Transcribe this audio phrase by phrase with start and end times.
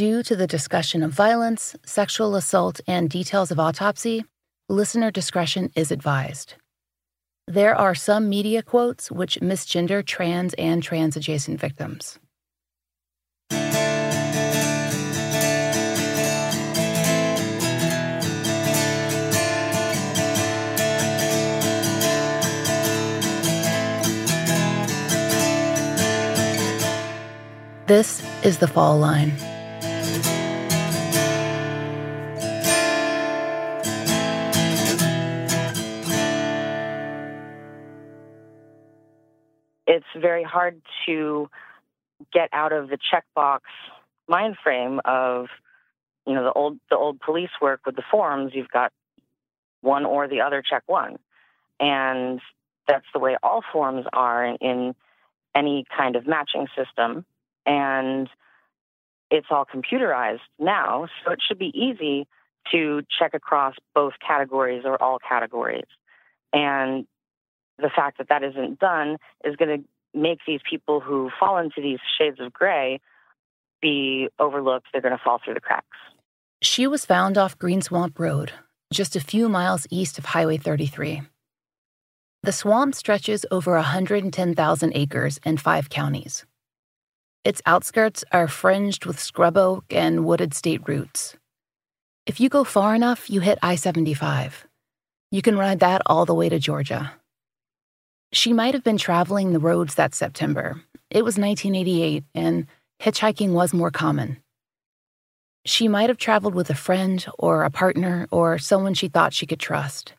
[0.00, 4.24] Due to the discussion of violence, sexual assault, and details of autopsy,
[4.66, 6.54] listener discretion is advised.
[7.46, 12.18] There are some media quotes which misgender trans and trans adjacent victims.
[27.86, 29.49] This is the fall line.
[40.20, 41.48] Very hard to
[42.32, 43.60] get out of the checkbox
[44.28, 45.46] mind frame of
[46.26, 48.52] you know the old the old police work with the forms.
[48.54, 48.92] You've got
[49.80, 51.18] one or the other check one.
[51.78, 52.40] And
[52.86, 54.94] that's the way all forms are in, in
[55.54, 57.24] any kind of matching system.
[57.66, 58.28] And
[59.30, 62.26] it's all computerized now, so it should be easy
[62.72, 65.86] to check across both categories or all categories.
[66.52, 67.06] And
[67.78, 71.80] the fact that that isn't done is going to make these people who fall into
[71.80, 73.00] these shades of gray
[73.80, 74.86] be overlooked.
[74.92, 75.86] They're going to fall through the cracks.
[76.62, 78.52] She was found off Green Swamp Road,
[78.92, 81.22] just a few miles east of Highway 33.
[82.42, 86.44] The swamp stretches over 110,000 acres in five counties.
[87.44, 91.36] Its outskirts are fringed with scrub oak and wooded state routes.
[92.26, 94.66] If you go far enough, you hit I 75.
[95.30, 97.12] You can ride that all the way to Georgia.
[98.32, 100.80] She might have been traveling the roads that September.
[101.10, 102.68] It was 1988, and
[103.02, 104.36] hitchhiking was more common.
[105.64, 109.46] She might have traveled with a friend or a partner or someone she thought she
[109.46, 110.14] could trust.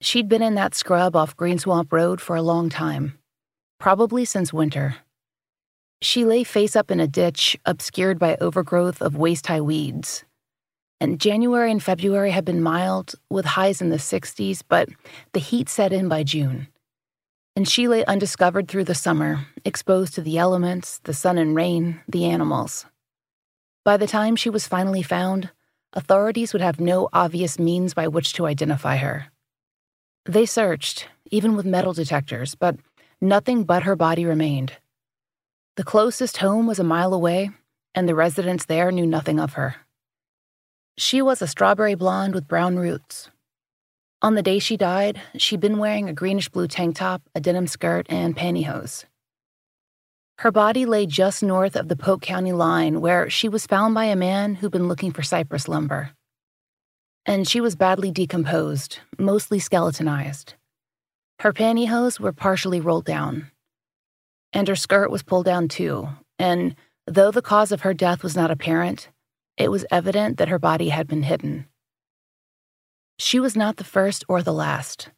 [0.00, 3.18] She'd been in that scrub off Green Swamp Road for a long time,
[3.78, 4.96] probably since winter.
[6.00, 10.24] She lay face up in a ditch obscured by overgrowth of waist high weeds.
[10.98, 14.88] And January and February had been mild, with highs in the 60s, but
[15.32, 16.68] the heat set in by June.
[17.56, 22.00] And she lay undiscovered through the summer, exposed to the elements, the sun and rain,
[22.08, 22.86] the animals.
[23.84, 25.50] By the time she was finally found,
[25.92, 29.26] authorities would have no obvious means by which to identify her.
[30.26, 32.76] They searched, even with metal detectors, but
[33.20, 34.74] nothing but her body remained.
[35.76, 37.50] The closest home was a mile away,
[37.94, 39.76] and the residents there knew nothing of her.
[40.98, 43.30] She was a strawberry blonde with brown roots.
[44.22, 47.66] On the day she died, she'd been wearing a greenish blue tank top, a denim
[47.66, 49.06] skirt, and pantyhose.
[50.38, 54.04] Her body lay just north of the Polk County line, where she was found by
[54.04, 56.10] a man who'd been looking for cypress lumber.
[57.24, 60.54] And she was badly decomposed, mostly skeletonized.
[61.40, 63.50] Her pantyhose were partially rolled down,
[64.52, 66.08] and her skirt was pulled down too.
[66.38, 66.74] And
[67.06, 69.08] though the cause of her death was not apparent,
[69.56, 71.66] it was evident that her body had been hidden.
[73.20, 75.10] She was not the first or the last.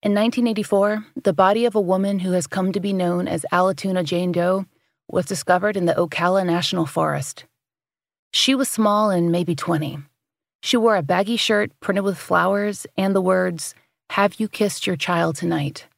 [0.00, 4.04] In 1984, the body of a woman who has come to be known as Allatoona
[4.04, 4.64] Jane Doe
[5.08, 7.46] was discovered in the Ocala National Forest.
[8.32, 9.98] She was small and maybe 20.
[10.62, 13.74] She wore a baggy shirt printed with flowers and the words,
[14.10, 15.88] Have you kissed your child tonight?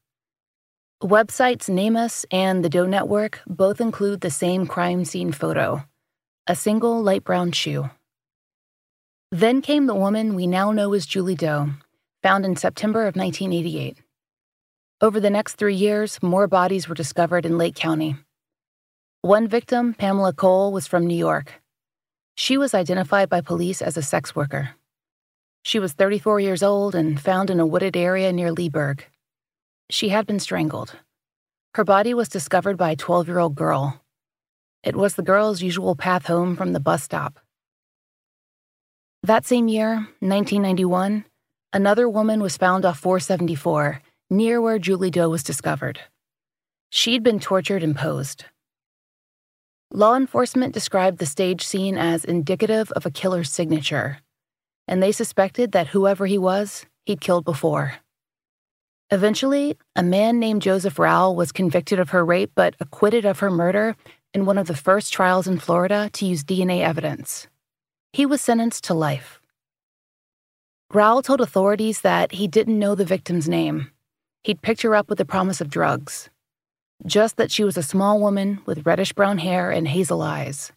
[1.03, 5.84] Websites NamUs and the Doe Network both include the same crime scene photo
[6.47, 7.91] a single light brown shoe.
[9.34, 11.71] Then came the woman we now know as Julie Doe,
[12.22, 13.99] found in September of 1988.
[15.00, 18.15] Over the next three years, more bodies were discovered in Lake County.
[19.22, 21.61] One victim, Pamela Cole, was from New York.
[22.37, 24.77] She was identified by police as a sex worker.
[25.65, 29.05] She was 34 years old and found in a wooded area near Leesburg.
[29.91, 30.95] She had been strangled.
[31.75, 34.01] Her body was discovered by a 12 year old girl.
[34.84, 37.41] It was the girl's usual path home from the bus stop.
[39.25, 41.25] That same year, 1991,
[41.73, 45.99] another woman was found off 474, near where Julie Doe was discovered.
[46.91, 48.45] She'd been tortured and posed.
[49.91, 54.19] Law enforcement described the stage scene as indicative of a killer's signature,
[54.87, 57.95] and they suspected that whoever he was, he'd killed before.
[59.10, 63.51] Eventually, a man named Joseph Rowell was convicted of her rape but acquitted of her
[63.51, 63.97] murder
[64.34, 67.47] in one of the first trials in Florida to use DNA evidence.
[68.15, 69.41] He was sentenced to life.
[70.93, 73.91] Rowell told authorities that he didn't know the victim's name.
[74.45, 76.31] He'd picked her up with the promise of drugs.
[77.05, 80.71] Just that she was a small woman with reddish brown hair and hazel eyes.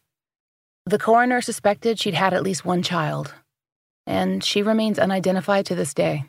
[0.87, 3.35] The coroner suspected she'd had at least one child,
[4.07, 6.25] and she remains unidentified to this day.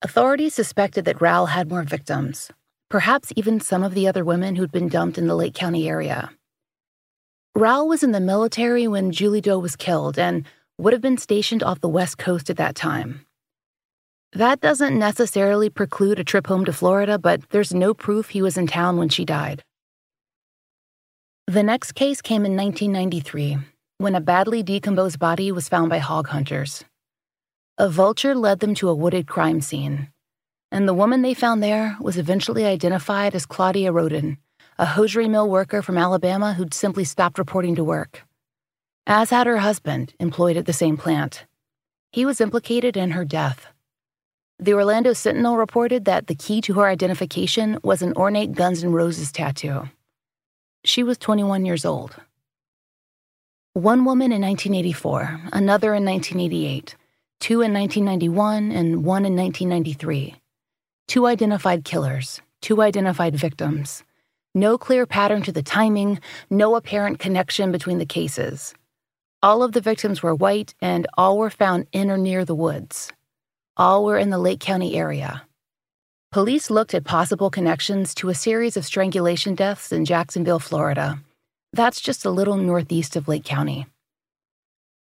[0.00, 2.50] Authorities suspected that Rowell had more victims,
[2.88, 6.30] perhaps even some of the other women who'd been dumped in the Lake County area.
[7.56, 10.46] Rowell was in the military when Julie Doe was killed and
[10.78, 13.26] would have been stationed off the West Coast at that time.
[14.32, 18.56] That doesn't necessarily preclude a trip home to Florida, but there's no proof he was
[18.56, 19.64] in town when she died.
[21.48, 23.58] The next case came in 1993
[23.98, 26.84] when a badly decomposed body was found by hog hunters.
[27.76, 30.08] A vulture led them to a wooded crime scene,
[30.70, 34.38] and the woman they found there was eventually identified as Claudia Roden,
[34.80, 38.22] a hosiery mill worker from Alabama who'd simply stopped reporting to work.
[39.06, 41.44] As had her husband, employed at the same plant.
[42.12, 43.66] He was implicated in her death.
[44.58, 48.92] The Orlando Sentinel reported that the key to her identification was an ornate Guns N'
[48.92, 49.90] Roses tattoo.
[50.82, 52.16] She was 21 years old.
[53.74, 56.96] One woman in 1984, another in 1988,
[57.38, 60.36] two in 1991, and one in 1993.
[61.06, 64.04] Two identified killers, two identified victims.
[64.54, 66.18] No clear pattern to the timing,
[66.50, 68.74] no apparent connection between the cases.
[69.44, 73.12] All of the victims were white, and all were found in or near the woods.
[73.76, 75.44] All were in the Lake County area.
[76.32, 81.20] Police looked at possible connections to a series of strangulation deaths in Jacksonville, Florida.
[81.72, 83.86] That's just a little northeast of Lake County.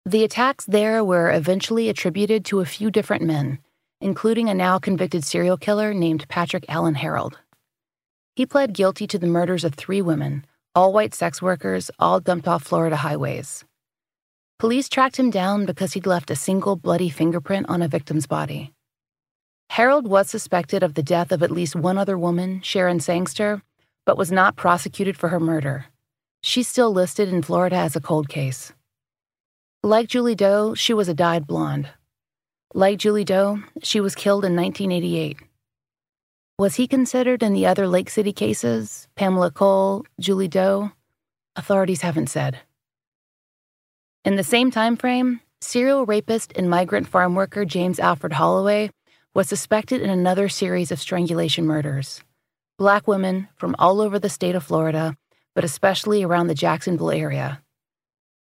[0.07, 3.59] The attacks there were eventually attributed to a few different men,
[4.01, 7.39] including a now convicted serial killer named Patrick Allen Harold.
[8.37, 10.45] He pled guilty to the murders of three women,
[10.75, 13.65] all white sex workers, all dumped off Florida highways.
[14.59, 18.73] Police tracked him down because he'd left a single bloody fingerprint on a victim's body.
[19.71, 23.63] Harold was suspected of the death of at least one other woman, Sharon Sangster,
[24.05, 25.87] but was not prosecuted for her murder.
[26.43, 28.73] She's still listed in Florida as a cold case.
[29.83, 31.89] Like Julie Doe, she was a dyed blonde.
[32.75, 35.39] Like Julie Doe, she was killed in 1988.
[36.57, 40.93] Was he considered in the other Lake City cases, Pamela Cole, Julie Doe?
[41.57, 42.61] Authorities haven't said.
[44.25, 48.91] In the same time frame, serial rapist and migrant farm worker James Alfred Holloway
[49.35, 52.23] was suspected in another series of strangulation murders.
[52.79, 55.17] Black women from all over the state of Florida,
[55.57, 57.63] but especially around the Jacksonville area.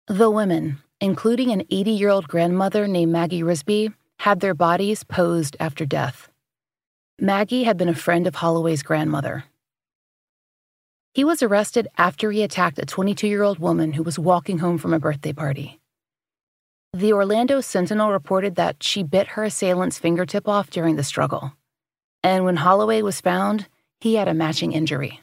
[0.07, 5.55] The women, including an 80 year old grandmother named Maggie Risby, had their bodies posed
[5.61, 6.30] after death.
[7.23, 9.45] Maggie had been a friend of Holloway's grandmother.
[11.13, 14.79] He was arrested after he attacked a 22 year old woman who was walking home
[14.79, 15.81] from a birthday party.
[16.95, 21.53] The Orlando Sentinel reported that she bit her assailant's fingertip off during the struggle.
[22.23, 23.69] And when Holloway was found,
[24.01, 25.21] he had a matching injury.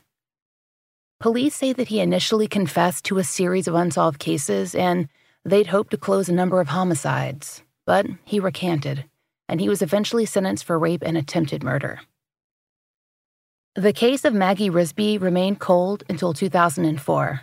[1.19, 5.09] Police say that he initially confessed to a series of unsolved cases and
[5.43, 9.05] they'd hoped to close a number of homicides, but he recanted,
[9.47, 12.01] and he was eventually sentenced for rape and attempted murder.
[13.75, 17.41] The case of Maggie Risby remained cold until 2004.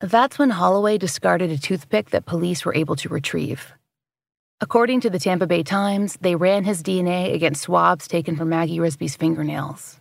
[0.00, 3.72] That's when Holloway discarded a toothpick that police were able to retrieve.
[4.60, 8.78] According to the Tampa Bay Times, they ran his DNA against swabs taken from Maggie
[8.78, 10.00] Risby's fingernails.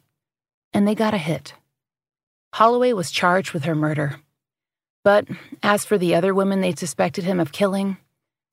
[0.74, 1.54] And they got a hit.
[2.54, 4.18] Holloway was charged with her murder.
[5.04, 5.28] But
[5.62, 7.98] as for the other women they suspected him of killing,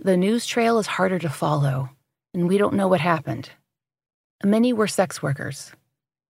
[0.01, 1.91] the news trail is harder to follow,
[2.35, 3.51] and we don't know what happened.
[4.45, 5.73] Many were sex workers.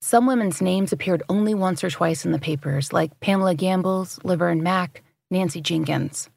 [0.01, 4.63] Some women's names appeared only once or twice in the papers, like Pamela Gambles, Laverne
[4.63, 6.29] Mack, Nancy Jenkins.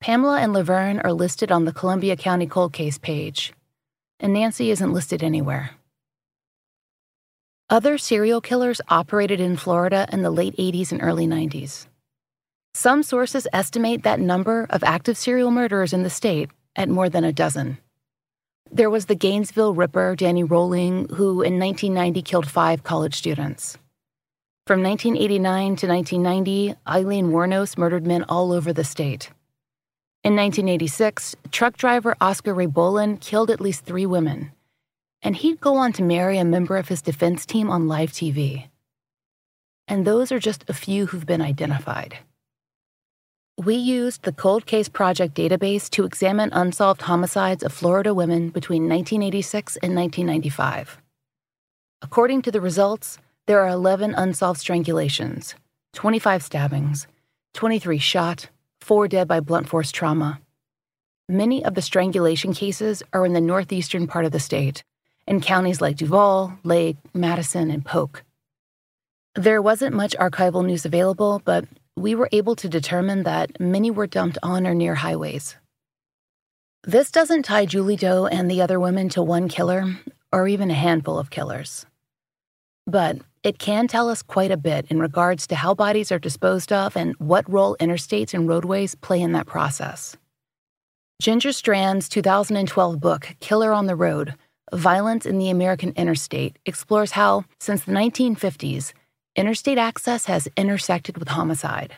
[0.00, 3.52] Pamela and Laverne are listed on the Columbia County Cold Case page,
[4.20, 5.70] and Nancy isn't listed anywhere.
[7.68, 11.86] Other serial killers operated in Florida in the late 80s and early 90s.
[12.74, 17.24] Some sources estimate that number of active serial murderers in the state at more than
[17.24, 17.78] a dozen.
[18.70, 23.78] There was the Gainesville Ripper, Danny Rolling, who in 1990 killed five college students.
[24.66, 29.30] From 1989 to 1990, Aileen Wuornos murdered men all over the state.
[30.22, 34.52] In 1986, truck driver Oscar Ray Bolin killed at least three women,
[35.22, 38.68] and he'd go on to marry a member of his defense team on live TV.
[39.86, 42.18] And those are just a few who've been identified.
[43.58, 48.82] We used the Cold Case Project database to examine unsolved homicides of Florida women between
[48.82, 50.98] 1986 and 1995.
[52.00, 55.54] According to the results, there are 11 unsolved strangulations,
[55.94, 57.08] 25 stabbings,
[57.54, 58.48] 23 shot,
[58.80, 60.40] 4 dead by blunt force trauma.
[61.28, 64.84] Many of the strangulation cases are in the northeastern part of the state,
[65.26, 68.22] in counties like Duval, Lake, Madison, and Polk.
[69.34, 71.64] There wasn't much archival news available, but
[71.98, 75.56] we were able to determine that many were dumped on or near highways.
[76.84, 79.84] This doesn't tie Julie Doe and the other women to one killer,
[80.32, 81.84] or even a handful of killers.
[82.86, 86.72] But it can tell us quite a bit in regards to how bodies are disposed
[86.72, 90.16] of and what role interstates and roadways play in that process.
[91.20, 94.34] Ginger Strand's 2012 book, Killer on the Road
[94.74, 98.92] Violence in the American Interstate, explores how, since the 1950s,
[99.38, 101.94] interstate access has intersected with homicide.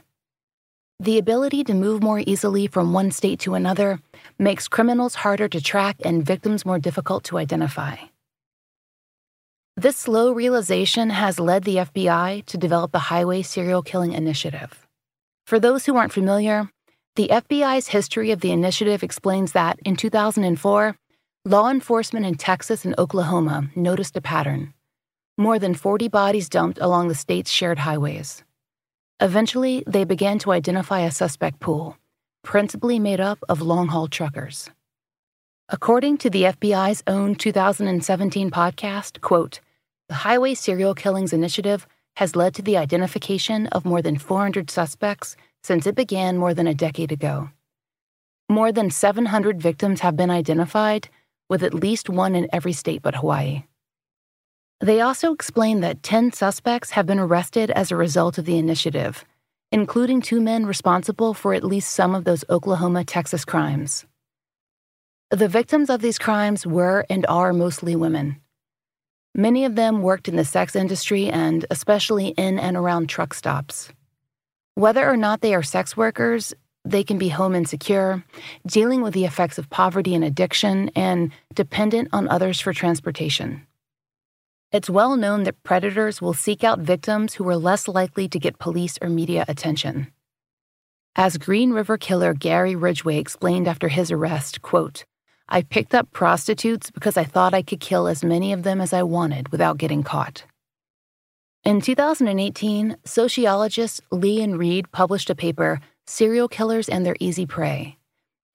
[1.00, 4.00] The ability to move more easily from one state to another
[4.38, 7.96] makes criminals harder to track and victims more difficult to identify.
[9.78, 14.86] This slow realization has led the FBI to develop the Highway Serial Killing Initiative.
[15.46, 16.68] For those who aren't familiar,
[17.16, 20.96] the FBI's history of the initiative explains that in 2004,
[21.46, 24.74] law enforcement in Texas and Oklahoma noticed a pattern
[25.40, 28.44] more than 40 bodies dumped along the state's shared highways.
[29.20, 31.96] Eventually, they began to identify a suspect pool,
[32.42, 34.68] principally made up of long haul truckers.
[35.70, 39.60] According to the FBI's own 2017 podcast, quote,
[40.08, 45.36] the Highway Serial Killings Initiative has led to the identification of more than 400 suspects
[45.62, 47.48] since it began more than a decade ago.
[48.50, 51.08] More than 700 victims have been identified,
[51.48, 53.62] with at least one in every state but Hawaii.
[54.80, 59.26] They also explain that 10 suspects have been arrested as a result of the initiative,
[59.70, 64.06] including two men responsible for at least some of those Oklahoma Texas crimes.
[65.30, 68.40] The victims of these crimes were and are mostly women.
[69.34, 73.92] Many of them worked in the sex industry and especially in and around truck stops.
[74.76, 76.54] Whether or not they are sex workers,
[76.86, 78.24] they can be home insecure,
[78.66, 83.66] dealing with the effects of poverty and addiction, and dependent on others for transportation.
[84.72, 88.60] It's well known that predators will seek out victims who are less likely to get
[88.60, 90.12] police or media attention.
[91.16, 95.04] As Green River killer Gary Ridgway explained after his arrest, quote,
[95.48, 98.92] I picked up prostitutes because I thought I could kill as many of them as
[98.92, 100.44] I wanted without getting caught.
[101.64, 107.96] In 2018, sociologists Lee and Reed published a paper, Serial Killers and Their Easy Prey.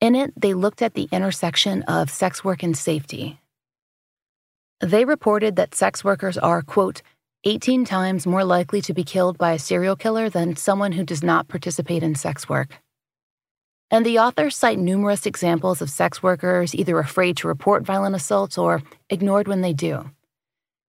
[0.00, 3.38] In it, they looked at the intersection of sex work and safety.
[4.80, 7.00] They reported that sex workers are, quote,
[7.44, 11.22] 18 times more likely to be killed by a serial killer than someone who does
[11.22, 12.80] not participate in sex work.
[13.90, 18.58] And the authors cite numerous examples of sex workers either afraid to report violent assaults
[18.58, 20.10] or ignored when they do.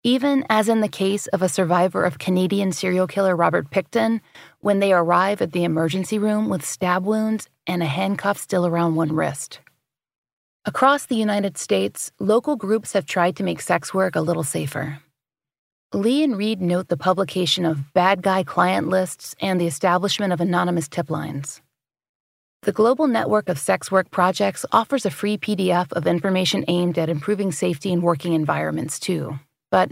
[0.04, 4.20] Even as in the case of a survivor of Canadian serial killer Robert Pickton,
[4.60, 8.96] when they arrive at the emergency room with stab wounds and a handcuff still around
[8.96, 9.60] one wrist.
[10.63, 15.00] Across the United States, local groups have tried to make sex work a little safer.
[15.91, 20.39] Lee and Reed note the publication of bad guy client lists and the establishment of
[20.39, 21.62] anonymous tip lines.
[22.62, 27.10] The Global Network of Sex Work Projects offers a free PDF of information aimed at
[27.10, 29.39] improving safety in working environments, too.
[29.72, 29.89] But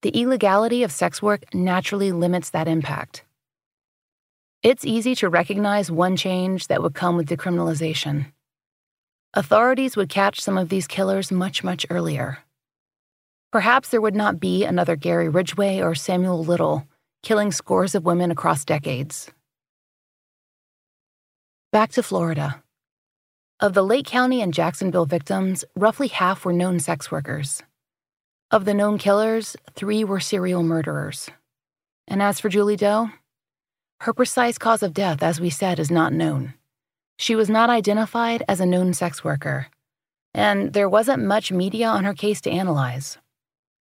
[0.00, 3.24] the illegality of sex work naturally limits that impact.
[4.62, 8.32] It's easy to recognize one change that would come with decriminalization.
[9.38, 12.38] Authorities would catch some of these killers much, much earlier.
[13.52, 16.88] Perhaps there would not be another Gary Ridgway or Samuel Little
[17.22, 19.30] killing scores of women across decades.
[21.70, 22.64] Back to Florida.
[23.60, 27.62] Of the Lake County and Jacksonville victims, roughly half were known sex workers.
[28.50, 31.30] Of the known killers, three were serial murderers.
[32.08, 33.10] And as for Julie Doe,
[34.00, 36.54] her precise cause of death, as we said, is not known.
[37.20, 39.66] She was not identified as a known sex worker,
[40.32, 43.18] and there wasn't much media on her case to analyze.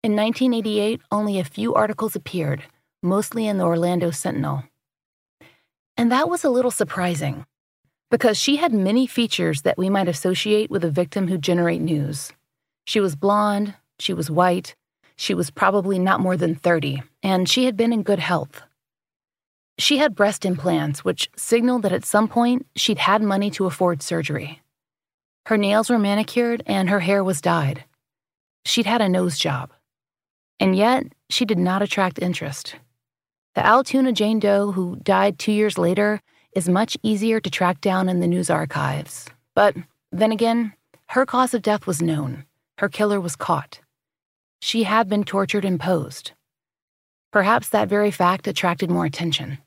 [0.04, 2.62] In 1988, only a few articles appeared,
[3.02, 4.62] mostly in the Orlando Sentinel.
[5.96, 7.44] And that was a little surprising
[8.08, 12.32] because she had many features that we might associate with a victim who generate news.
[12.86, 14.76] She was blonde, she was white,
[15.16, 18.62] she was probably not more than 30, and she had been in good health.
[19.78, 24.02] She had breast implants, which signaled that at some point she'd had money to afford
[24.02, 24.60] surgery.
[25.46, 27.84] Her nails were manicured and her hair was dyed.
[28.64, 29.72] She'd had a nose job.
[30.60, 32.76] And yet, she did not attract interest.
[33.54, 36.20] The Altoona Jane Doe, who died two years later,
[36.54, 39.28] is much easier to track down in the news archives.
[39.54, 39.76] But
[40.12, 40.72] then again,
[41.08, 42.44] her cause of death was known.
[42.78, 43.80] Her killer was caught.
[44.60, 46.32] She had been tortured and posed.
[47.32, 49.58] Perhaps that very fact attracted more attention.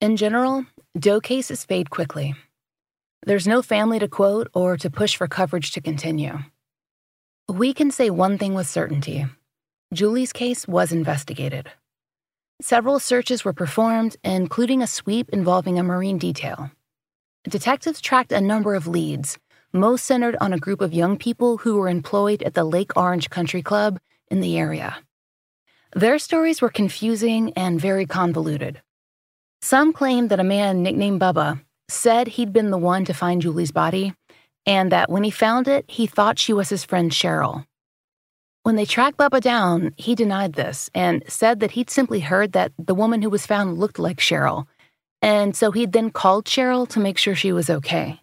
[0.00, 0.64] In general,
[0.96, 2.36] Doe cases fade quickly.
[3.26, 6.38] There's no family to quote or to push for coverage to continue.
[7.48, 9.26] We can say one thing with certainty
[9.92, 11.72] Julie's case was investigated.
[12.62, 16.70] Several searches were performed, including a sweep involving a marine detail.
[17.48, 19.36] Detectives tracked a number of leads,
[19.72, 23.30] most centered on a group of young people who were employed at the Lake Orange
[23.30, 23.98] Country Club
[24.30, 24.98] in the area.
[25.96, 28.80] Their stories were confusing and very convoluted.
[29.60, 33.72] Some claimed that a man nicknamed Bubba said he'd been the one to find Julie's
[33.72, 34.14] body,
[34.66, 37.64] and that when he found it, he thought she was his friend Cheryl.
[38.62, 42.72] When they tracked Bubba down, he denied this and said that he'd simply heard that
[42.78, 44.66] the woman who was found looked like Cheryl,
[45.22, 48.20] and so he'd then called Cheryl to make sure she was okay.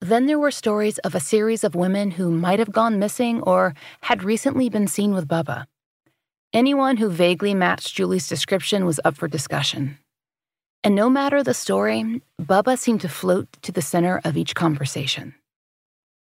[0.00, 3.74] Then there were stories of a series of women who might have gone missing or
[4.02, 5.66] had recently been seen with Bubba.
[6.52, 9.98] Anyone who vaguely matched Julie's description was up for discussion.
[10.82, 15.34] And no matter the story, Bubba seemed to float to the center of each conversation.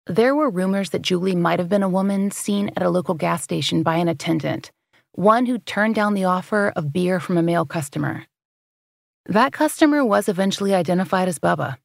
[0.05, 3.41] There were rumors that Julie might have been a woman seen at a local gas
[3.41, 4.71] station by an attendant,
[5.13, 8.25] one who turned down the offer of beer from a male customer.
[9.25, 11.77] That customer was eventually identified as Bubba.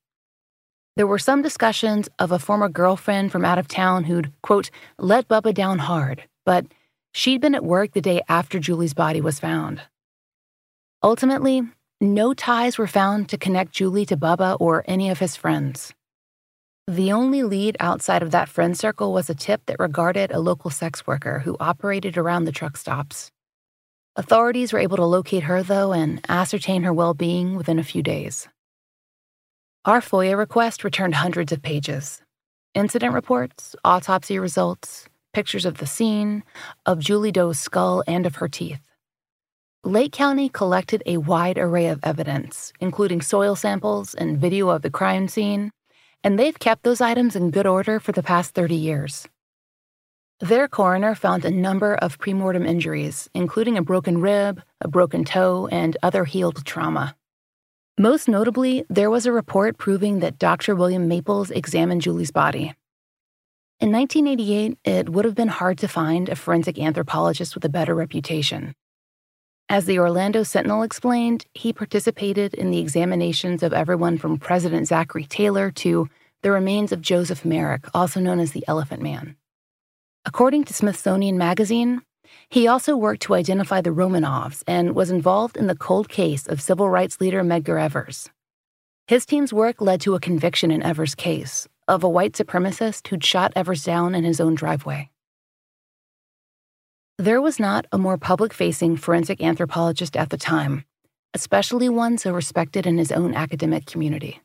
[0.97, 5.29] There were some discussions of a former girlfriend from out of town who'd, quote, let
[5.29, 6.67] Bubba down hard, but
[7.15, 9.81] she'd been at work the day after Julie's body was found.
[11.03, 11.63] Ultimately,
[12.01, 15.93] no ties were found to connect Julie to Bubba or any of his friends.
[16.89, 20.71] The only lead outside of that friend circle was a tip that regarded a local
[20.71, 23.31] sex worker who operated around the truck stops.
[24.17, 28.03] Authorities were able to locate her, though, and ascertain her well being within a few
[28.03, 28.49] days.
[29.85, 32.21] Our FOIA request returned hundreds of pages
[32.75, 36.43] incident reports, autopsy results, pictures of the scene,
[36.87, 38.81] of Julie Doe's skull, and of her teeth.
[39.85, 44.91] Lake County collected a wide array of evidence, including soil samples and video of the
[44.91, 45.73] crime scene,
[46.23, 49.27] and they've kept those items in good order for the past 30 years.
[50.39, 55.67] Their coroner found a number of premortem injuries, including a broken rib, a broken toe,
[55.73, 57.17] and other healed trauma.
[57.99, 60.77] Most notably, there was a report proving that Dr.
[60.77, 62.75] William Maples examined Julie's body.
[63.81, 67.95] In 1988, it would have been hard to find a forensic anthropologist with a better
[67.95, 68.75] reputation.
[69.71, 75.27] As the Orlando Sentinel explained, he participated in the examinations of everyone from President Zachary
[75.27, 76.09] Taylor to
[76.43, 79.37] the remains of Joseph Merrick, also known as the Elephant Man.
[80.27, 82.03] According to Smithsonian Magazine,
[82.49, 86.61] he also worked to identify the Romanovs and was involved in the cold case of
[86.61, 88.29] civil rights leader Medgar Evers.
[89.07, 93.23] His team's work led to a conviction in Evers' case of a white supremacist who'd
[93.23, 95.11] shot Evers down in his own driveway.
[97.21, 100.87] There was not a more public facing forensic anthropologist at the time,
[101.35, 104.41] especially one so respected in his own academic community.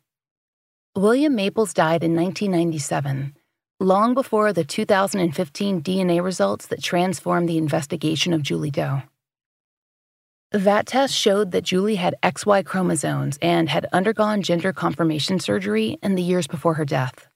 [0.93, 3.33] William Maples died in 1997,
[3.79, 9.03] long before the 2015 DNA results that transformed the investigation of Julie Doe.
[10.51, 16.15] That test showed that Julie had XY chromosomes and had undergone gender confirmation surgery in
[16.15, 17.29] the years before her death.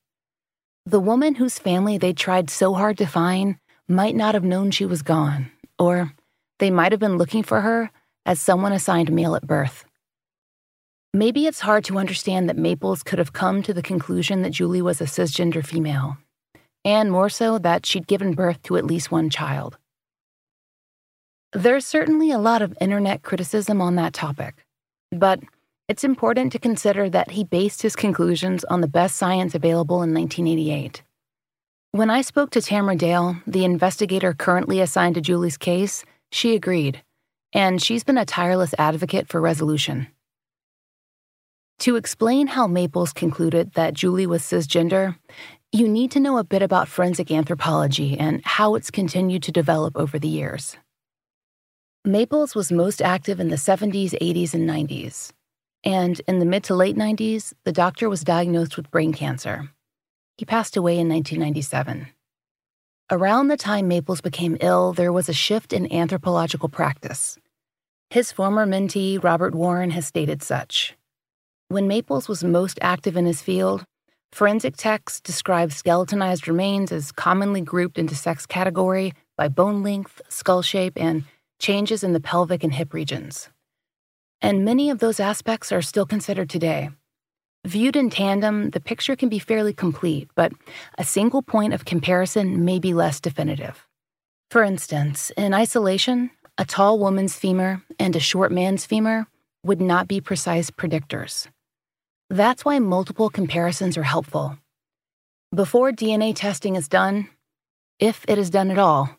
[0.85, 3.55] The woman whose family they tried so hard to find
[3.89, 6.13] might not have known she was gone, or
[6.59, 7.89] they might have been looking for her
[8.25, 9.83] as someone assigned male at birth.
[11.11, 14.83] Maybe it's hard to understand that Maples could have come to the conclusion that Julie
[14.83, 16.17] was a cisgender female,
[16.85, 19.77] and more so that she'd given birth to at least one child.
[21.51, 24.63] There's certainly a lot of internet criticism on that topic,
[25.11, 25.39] but
[25.87, 30.13] it's important to consider that he based his conclusions on the best science available in
[30.13, 31.01] 1988.
[31.91, 37.01] When I spoke to Tamra Dale, the investigator currently assigned to Julie's case, she agreed,
[37.51, 40.05] and she's been a tireless advocate for resolution.
[41.79, 45.17] To explain how Maples concluded that Julie was cisgender,
[45.71, 49.97] you need to know a bit about forensic anthropology and how it's continued to develop
[49.97, 50.77] over the years.
[52.05, 55.31] Maples was most active in the 70s, 80s, and 90s.
[55.83, 59.71] And in the mid to late 90s, the doctor was diagnosed with brain cancer.
[60.39, 62.07] He passed away in 1997.
[63.11, 67.37] Around the time Maples became ill, there was a shift in anthropological practice.
[68.09, 70.95] His former mentee, Robert Warren, has stated such.
[71.67, 73.83] When Maples was most active in his field,
[74.31, 80.61] forensic texts describe skeletonized remains as commonly grouped into sex category by bone length, skull
[80.61, 81.25] shape, and
[81.59, 83.49] changes in the pelvic and hip regions.
[84.41, 86.91] And many of those aspects are still considered today.
[87.65, 90.53] Viewed in tandem, the picture can be fairly complete, but
[90.97, 93.85] a single point of comparison may be less definitive.
[94.49, 99.27] For instance, in isolation, a tall woman's femur and a short man's femur
[99.63, 101.47] would not be precise predictors.
[102.29, 104.57] That's why multiple comparisons are helpful.
[105.53, 107.27] Before DNA testing is done,
[107.99, 109.09] if it is done at all,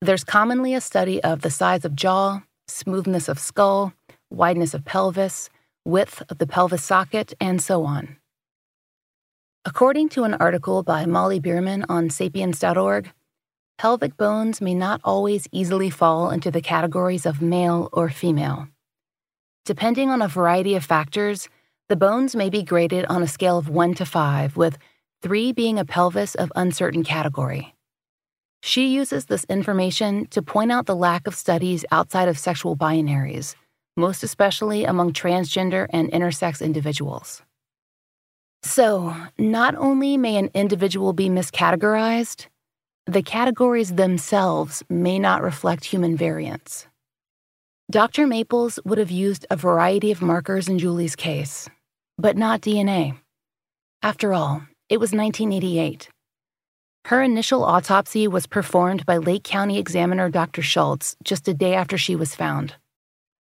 [0.00, 3.92] there's commonly a study of the size of jaw, smoothness of skull,
[4.30, 5.50] wideness of pelvis,
[5.84, 8.16] width of the pelvis socket, and so on.
[9.64, 13.10] According to an article by Molly Bierman on sapiens.org,
[13.78, 18.68] pelvic bones may not always easily fall into the categories of male or female.
[19.64, 21.48] Depending on a variety of factors,
[21.88, 24.78] the bones may be graded on a scale of 1 to 5, with
[25.22, 27.74] 3 being a pelvis of uncertain category.
[28.62, 33.54] She uses this information to point out the lack of studies outside of sexual binaries,
[33.96, 37.42] most especially among transgender and intersex individuals.
[38.62, 42.46] So, not only may an individual be miscategorized,
[43.06, 46.86] the categories themselves may not reflect human variance.
[47.90, 48.26] Dr.
[48.26, 51.68] Maples would have used a variety of markers in Julie's case,
[52.16, 53.18] but not DNA.
[54.02, 56.08] After all, it was 1988.
[57.06, 60.62] Her initial autopsy was performed by Lake County examiner Dr.
[60.62, 62.76] Schultz just a day after she was found.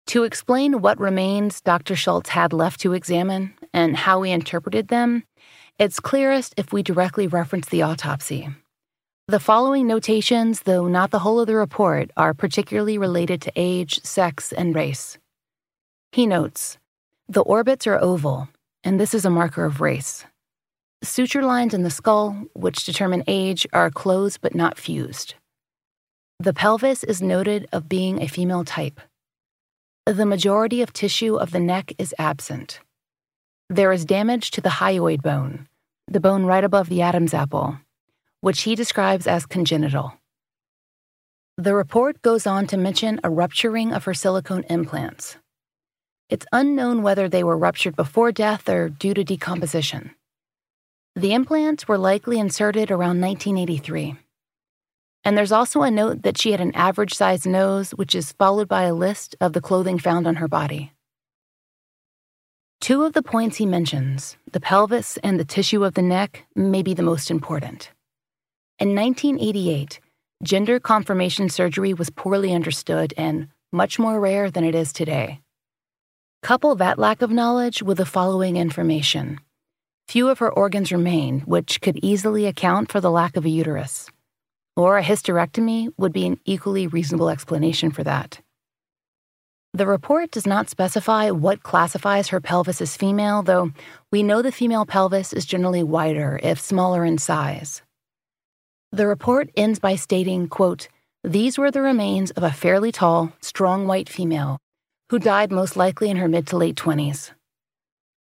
[0.09, 1.97] To explain what remains Dr.
[1.97, 5.25] Schultz had left to examine and how he interpreted them,
[5.79, 8.49] it's clearest if we directly reference the autopsy.
[9.27, 14.01] The following notations, though not the whole of the report, are particularly related to age,
[14.05, 15.19] sex, and race.
[16.13, 16.79] He notes
[17.29, 18.49] the orbits are oval,
[18.85, 20.25] and this is a marker of race.
[21.03, 25.35] Suture lines in the skull, which determine age, are closed but not fused.
[26.39, 29.01] The pelvis is noted of being a female type.
[30.07, 32.79] The majority of tissue of the neck is absent.
[33.69, 35.67] There is damage to the hyoid bone,
[36.07, 37.81] the bone right above the Adam's apple,
[38.41, 40.15] which he describes as congenital.
[41.59, 45.39] The report goes on to mention a rupturing of her silicone implants.
[46.31, 50.15] It's unknown whether they were ruptured before death or due to decomposition.
[51.17, 54.15] The implants were likely inserted around 1983.
[55.27, 58.69] And there's also a note that she had an average sized nose, which is followed
[58.69, 60.93] by a list of the clothing found on her body.
[62.81, 66.81] Two of the points he mentions, the pelvis and the tissue of the neck, may
[66.81, 67.91] be the most important.
[68.79, 69.99] In 1988,
[70.45, 75.41] gender confirmation surgery was poorly understood and much more rare than it is today.
[76.45, 79.41] Couple that lack of knowledge with the following information.
[80.07, 84.09] Few of her organs remain, which could easily account for the lack of a uterus
[84.77, 88.41] or a hysterectomy would be an equally reasonable explanation for that.
[89.73, 93.73] The report does not specify what classifies her pelvis as female, though
[94.11, 97.83] we know the female pelvis is generally wider, if smaller in size.
[98.93, 100.89] The report ends by stating, quote,
[101.25, 104.59] These were the remains of a fairly tall, strong white female
[105.11, 107.31] who died most likely in her mid to late 20s.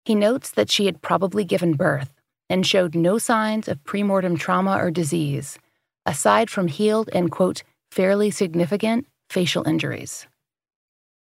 [0.05, 2.13] He notes that she had probably given birth
[2.49, 5.57] and showed no signs of premortem trauma or disease,
[6.05, 10.27] aside from healed and, quote, fairly significant facial injuries.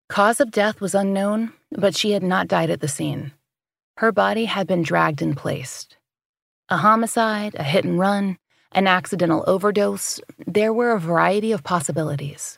[0.09, 3.33] Cause of death was unknown, but she had not died at the scene.
[3.97, 5.97] Her body had been dragged and placed.
[6.69, 8.37] A homicide, a hit and run,
[8.71, 12.57] an accidental overdose, there were a variety of possibilities.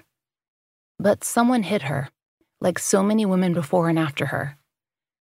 [1.00, 2.10] But someone hit her,
[2.60, 4.58] like so many women before and after her.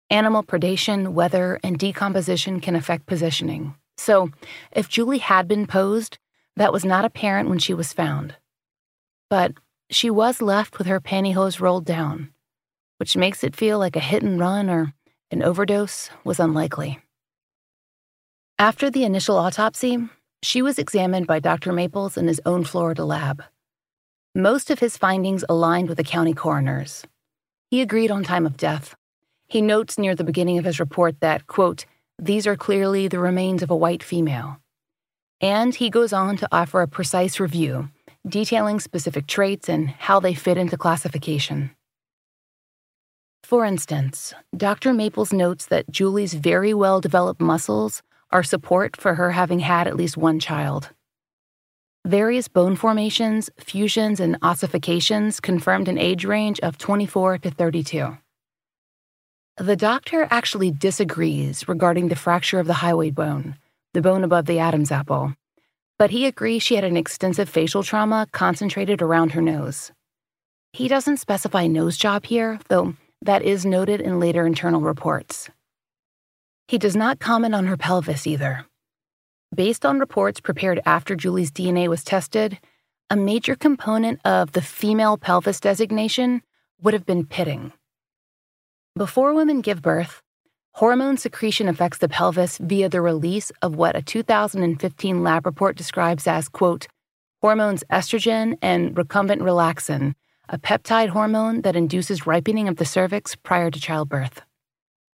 [0.09, 3.73] Animal predation, weather, and decomposition can affect positioning.
[3.97, 4.29] So,
[4.71, 6.19] if Julie had been posed,
[6.55, 8.35] that was not apparent when she was found.
[9.29, 9.53] But
[9.89, 12.31] she was left with her pantyhose rolled down,
[12.97, 14.93] which makes it feel like a hit and run or
[15.31, 16.99] an overdose was unlikely.
[18.57, 19.97] After the initial autopsy,
[20.41, 21.73] she was examined by Dr.
[21.73, 23.43] Maples in his own Florida lab.
[24.33, 27.03] Most of his findings aligned with the county coroner's.
[27.69, 28.95] He agreed on time of death.
[29.47, 31.85] He notes near the beginning of his report that, quote,
[32.17, 34.57] these are clearly the remains of a white female.
[35.45, 37.89] And he goes on to offer a precise review,
[38.27, 41.69] detailing specific traits and how they fit into classification.
[43.43, 44.91] For instance, Dr.
[44.91, 49.95] Maples notes that Julie's very well developed muscles are support for her having had at
[49.95, 50.89] least one child.
[52.07, 58.17] Various bone formations, fusions, and ossifications confirmed an age range of 24 to 32.
[59.57, 63.57] The doctor actually disagrees regarding the fracture of the hyoid bone,
[63.95, 65.33] the bone above the Adam's apple.
[65.97, 69.91] But he agrees she had an extensive facial trauma concentrated around her nose.
[70.73, 75.49] He doesn't specify nose job here, though that is noted in later internal reports.
[76.67, 78.65] He does not comment on her pelvis either.
[79.55, 82.59] Based on reports prepared after Julie's DNA was tested,
[83.09, 86.41] a major component of the female pelvis designation
[86.81, 87.71] would have been pitting.
[88.97, 90.21] Before women give birth,
[90.79, 96.27] Hormone secretion affects the pelvis via the release of what a 2015 lab report describes
[96.27, 96.87] as, quote,
[97.39, 100.15] hormones estrogen and recombinant relaxin,
[100.49, 104.41] a peptide hormone that induces ripening of the cervix prior to childbirth.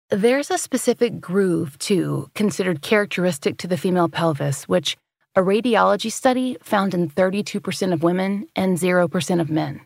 [0.09, 4.97] There's a specific groove, too, considered characteristic to the female pelvis, which
[5.37, 9.79] a radiology study found in 32% of women and 0% of men.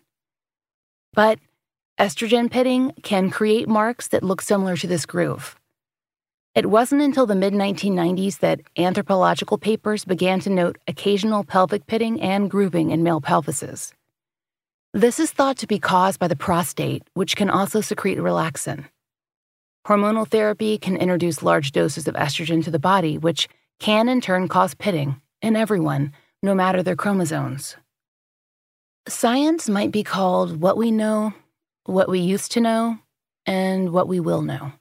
[1.14, 1.38] But
[2.00, 5.59] estrogen pitting can create marks that look similar to this groove.
[6.60, 12.20] It wasn't until the mid 1990s that anthropological papers began to note occasional pelvic pitting
[12.20, 13.94] and grooving in male pelvises.
[14.94, 18.84] This is thought to be caused by the prostate, which can also secrete relaxin.
[19.88, 23.48] Hormonal therapy can introduce large doses of estrogen to the body, which
[23.80, 26.12] can in turn cause pitting in everyone,
[26.44, 27.78] no matter their chromosomes.
[29.08, 31.34] Science might be called what we know,
[31.86, 33.00] what we used to know,
[33.46, 34.74] and what we will know.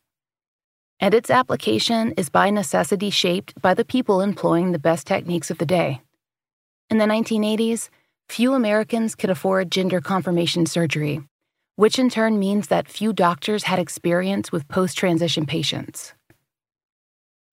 [1.01, 5.59] And its application is by necessity shaped by the people employing the best techniques of
[5.59, 6.01] the day.
[6.91, 7.89] In the 1980s,
[8.29, 11.23] few Americans could afford gender confirmation surgery,
[11.77, 16.15] which in turn means that few doctors had experience with post transition patients.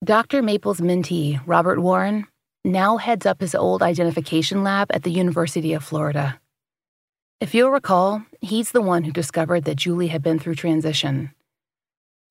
[0.04, 0.42] Dr.
[0.42, 2.26] Maple's mentee, Robert Warren,
[2.64, 6.40] now heads up his old identification lab at the University of Florida.
[7.40, 11.30] If you'll recall, he's the one who discovered that Julie had been through transition.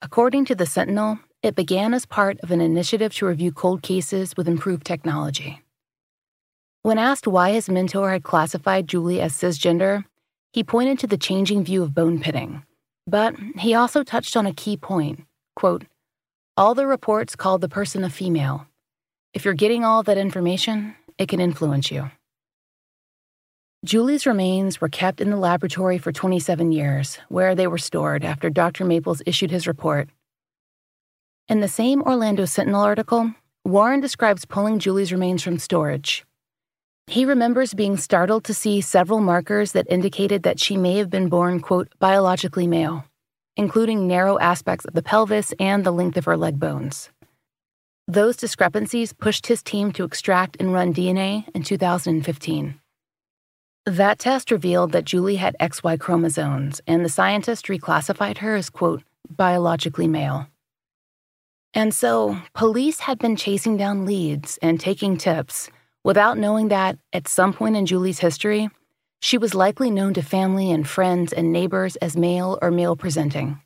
[0.01, 4.33] According to the Sentinel, it began as part of an initiative to review cold cases
[4.35, 5.61] with improved technology.
[6.81, 10.05] When asked why his mentor had classified Julie as cisgender,
[10.53, 12.63] he pointed to the changing view of bone pitting.
[13.07, 15.85] But he also touched on a key point quote,
[16.57, 18.67] All the reports called the person a female.
[19.33, 22.11] If you're getting all that information, it can influence you.
[23.83, 28.49] Julie's remains were kept in the laboratory for 27 years, where they were stored after
[28.49, 28.85] Dr.
[28.85, 30.09] Maples issued his report.
[31.47, 33.33] In the same Orlando Sentinel article,
[33.63, 36.25] Warren describes pulling Julie's remains from storage.
[37.07, 41.29] He remembers being startled to see several markers that indicated that she may have been
[41.29, 43.05] born, quote, biologically male,
[43.55, 47.11] including narrow aspects of the pelvis and the length of her leg bones.
[48.07, 52.79] Those discrepancies pushed his team to extract and run DNA in 2015.
[53.87, 59.03] That test revealed that Julie had XY chromosomes, and the scientist reclassified her as, quote,
[59.29, 60.47] biologically male.
[61.71, 65.69] And so, police had been chasing down leads and taking tips
[66.03, 68.71] without knowing that, at some point in Julie's history,
[69.21, 73.61] she was likely known to family and friends and neighbors as male or male presenting.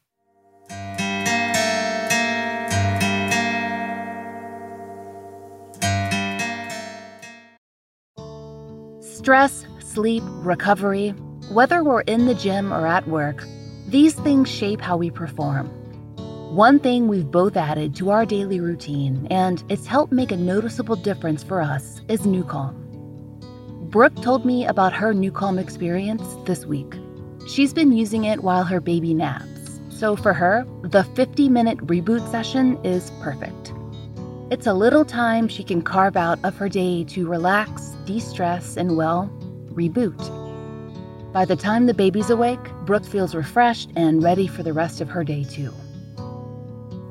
[9.01, 9.65] Stress
[9.99, 11.09] sleep, recovery,
[11.49, 13.43] whether we're in the gym or at work,
[13.89, 15.67] these things shape how we perform.
[16.55, 20.95] One thing we've both added to our daily routine, and it's helped make a noticeable
[20.95, 22.73] difference for us, is NuCalm.
[23.91, 26.93] Brooke told me about her NuCalm experience this week.
[27.45, 32.25] She's been using it while her baby naps, so for her, the 50 minute reboot
[32.31, 33.73] session is perfect.
[34.49, 38.77] It's a little time she can carve out of her day to relax, de stress,
[38.77, 39.29] and well,
[39.79, 40.19] reboot.
[41.31, 45.09] By the time the baby's awake, Brooke feels refreshed and ready for the rest of
[45.09, 45.73] her day, too.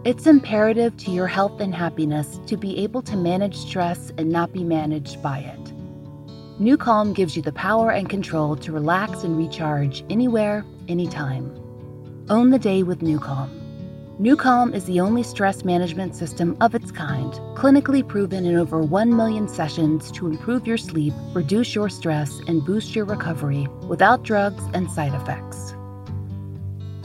[0.04, 4.52] It's imperative to your health and happiness to be able to manage stress and not
[4.52, 5.64] be managed by it.
[6.60, 11.54] NuCalm gives you the power and control to relax and recharge anywhere, anytime.
[12.28, 13.57] Own the day with NuCalm.
[14.20, 19.16] NuCalm is the only stress management system of its kind, clinically proven in over 1
[19.16, 24.64] million sessions to improve your sleep, reduce your stress, and boost your recovery without drugs
[24.74, 25.70] and side effects.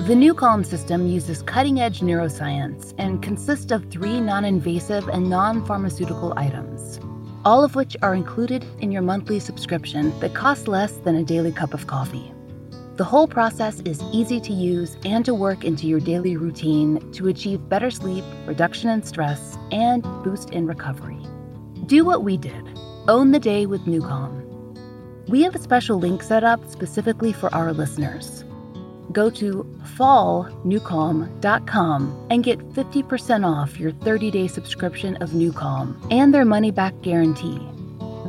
[0.07, 5.63] The NuCalm system uses cutting edge neuroscience and consists of three non invasive and non
[5.67, 6.99] pharmaceutical items,
[7.45, 11.51] all of which are included in your monthly subscription that costs less than a daily
[11.51, 12.33] cup of coffee.
[12.95, 17.27] The whole process is easy to use and to work into your daily routine to
[17.27, 21.17] achieve better sleep, reduction in stress, and boost in recovery.
[21.87, 22.63] Do what we did
[23.07, 24.41] own the day with NuCalm.
[25.27, 28.45] We have a special link set up specifically for our listeners.
[29.11, 29.63] Go to
[29.97, 36.93] fallnucalm.com and get 50% off your 30 day subscription of NuCalm and their money back
[37.01, 37.59] guarantee.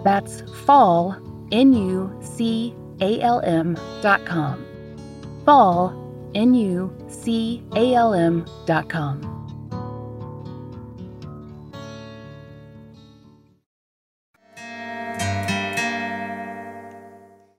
[0.05, 1.19] That's fall,
[1.53, 4.65] N U C a-L-M dot com.
[5.45, 5.93] Fall,
[6.35, 6.87] N-U-C-A-L-M
[8.67, 9.31] dot com.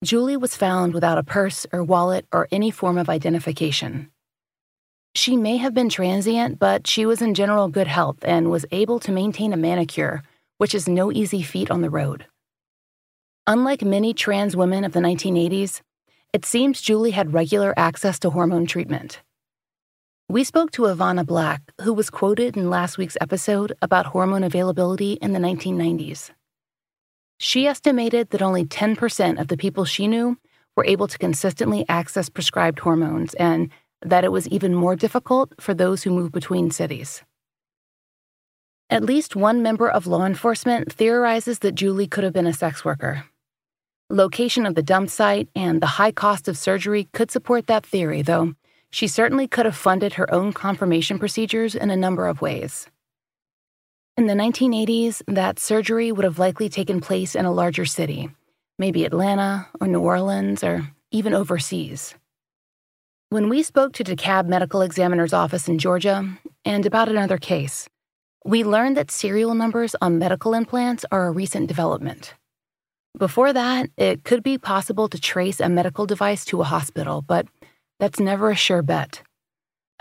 [0.03, 4.11] Julie was found without a purse or wallet or any form of identification.
[5.15, 8.99] She may have been transient, but she was in general good health and was able
[8.99, 10.21] to maintain a manicure,
[10.59, 12.25] which is no easy feat on the road.
[13.47, 15.81] Unlike many trans women of the 1980s,
[16.33, 19.21] it seems Julie had regular access to hormone treatment.
[20.27, 25.13] We spoke to Ivana Black, who was quoted in last week's episode about hormone availability
[25.21, 26.31] in the 1990s.
[27.37, 30.39] She estimated that only 10% of the people she knew
[30.75, 33.69] were able to consistently access prescribed hormones, and
[34.01, 37.21] that it was even more difficult for those who move between cities.
[38.89, 42.83] At least one member of law enforcement theorizes that Julie could have been a sex
[42.83, 43.25] worker.
[44.11, 48.21] Location of the dump site and the high cost of surgery could support that theory,
[48.21, 48.53] though
[48.91, 52.87] she certainly could have funded her own confirmation procedures in a number of ways.
[54.15, 58.29] In the 1980s, that surgery would have likely taken place in a larger city,
[58.77, 62.13] maybe Atlanta or New Orleans or even overseas.
[63.29, 66.29] When we spoke to DeKalb Medical Examiner's office in Georgia
[66.63, 67.89] and about another case,
[68.45, 72.35] we learned that serial numbers on medical implants are a recent development.
[73.17, 77.47] Before that, it could be possible to trace a medical device to a hospital, but
[77.97, 79.21] that's never a sure bet.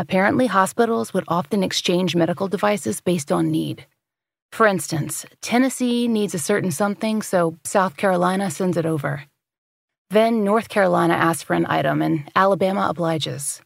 [0.01, 3.87] Apparently, hospitals would often exchange medical devices based on need.
[4.51, 9.25] For instance, Tennessee needs a certain something, so South Carolina sends it over.
[10.11, 13.63] Then North Carolina asks for an item, and Alabama obliges.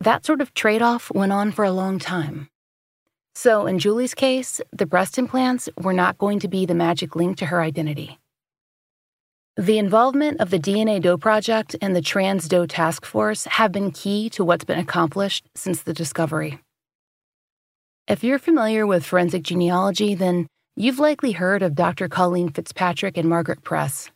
[0.00, 2.48] That sort of trade off went on for a long time.
[3.34, 7.38] So, in Julie's case, the breast implants were not going to be the magic link
[7.38, 8.18] to her identity.
[9.58, 13.90] The involvement of the DNA Doe Project and the Trans Doe Task Force have been
[13.90, 16.58] key to what's been accomplished since the discovery.
[18.08, 22.08] If you're familiar with forensic genealogy, then you've likely heard of Dr.
[22.08, 24.10] Colleen Fitzpatrick and Margaret Press.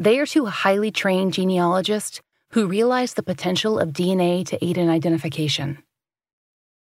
[0.00, 2.22] They are two highly trained genealogists
[2.52, 5.76] who realized the potential of DNA to aid in identification.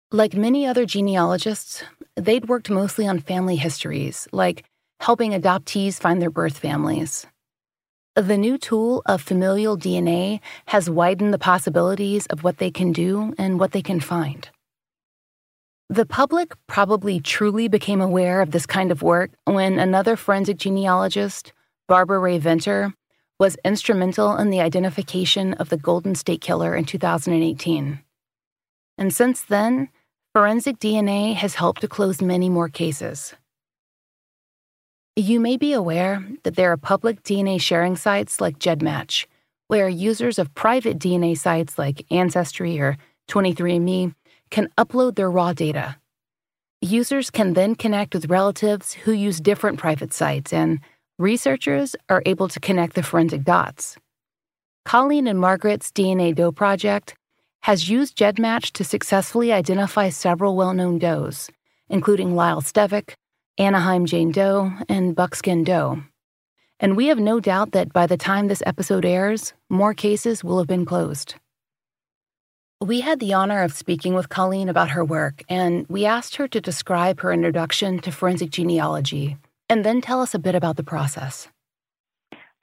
[0.09, 1.83] Like many other genealogists,
[2.15, 4.63] they'd worked mostly on family histories, like
[5.01, 7.27] helping adoptees find their birth families.
[8.15, 13.33] The new tool of familial DNA has widened the possibilities of what they can do
[13.39, 14.47] and what they can find.
[15.89, 21.53] The public probably truly became aware of this kind of work when another forensic genealogist,
[21.87, 22.93] Barbara Rae-Venter,
[23.39, 27.99] was instrumental in the identification of the Golden State Killer in 2018.
[28.99, 29.89] And since then,
[30.35, 33.33] Forensic DNA has helped to close many more cases.
[35.15, 39.27] You may be aware that there are public DNA sharing sites like GEDmatch,
[39.67, 42.97] where users of private DNA sites like Ancestry or
[43.27, 44.15] 23andMe
[44.49, 45.97] can upload their raw data.
[46.81, 50.79] Users can then connect with relatives who use different private sites, and
[51.19, 53.95] researchers are able to connect the forensic dots.
[54.83, 57.13] Colleen and Margaret's DNA Doe project
[57.61, 61.51] has used GEDmatch to successfully identify several well known does,
[61.87, 63.13] including Lyle Stevick,
[63.57, 66.03] Anaheim Jane Doe, and Buckskin Doe.
[66.79, 70.57] And we have no doubt that by the time this episode airs, more cases will
[70.57, 71.35] have been closed.
[72.81, 76.47] We had the honor of speaking with Colleen about her work, and we asked her
[76.47, 79.37] to describe her introduction to forensic genealogy
[79.69, 81.47] and then tell us a bit about the process.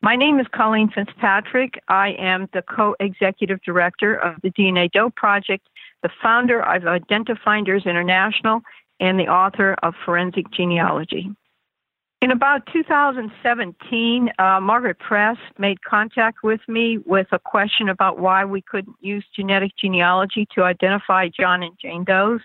[0.02, 1.80] My name is Colleen Fitzpatrick.
[1.88, 5.68] I am the co executive director of the DNA Doe Project,
[6.02, 8.62] the founder of Identifinders International,
[9.00, 11.30] and the author of Forensic Genealogy.
[12.22, 18.44] In about 2017, uh, Margaret Press made contact with me with a question about why
[18.44, 22.40] we couldn't use genetic genealogy to identify John and Jane Does.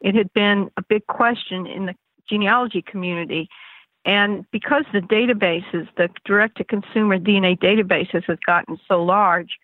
[0.00, 1.94] It had been a big question in the
[2.26, 3.50] genealogy community.
[4.06, 9.58] And because the databases, the direct to consumer DNA databases, has gotten so large,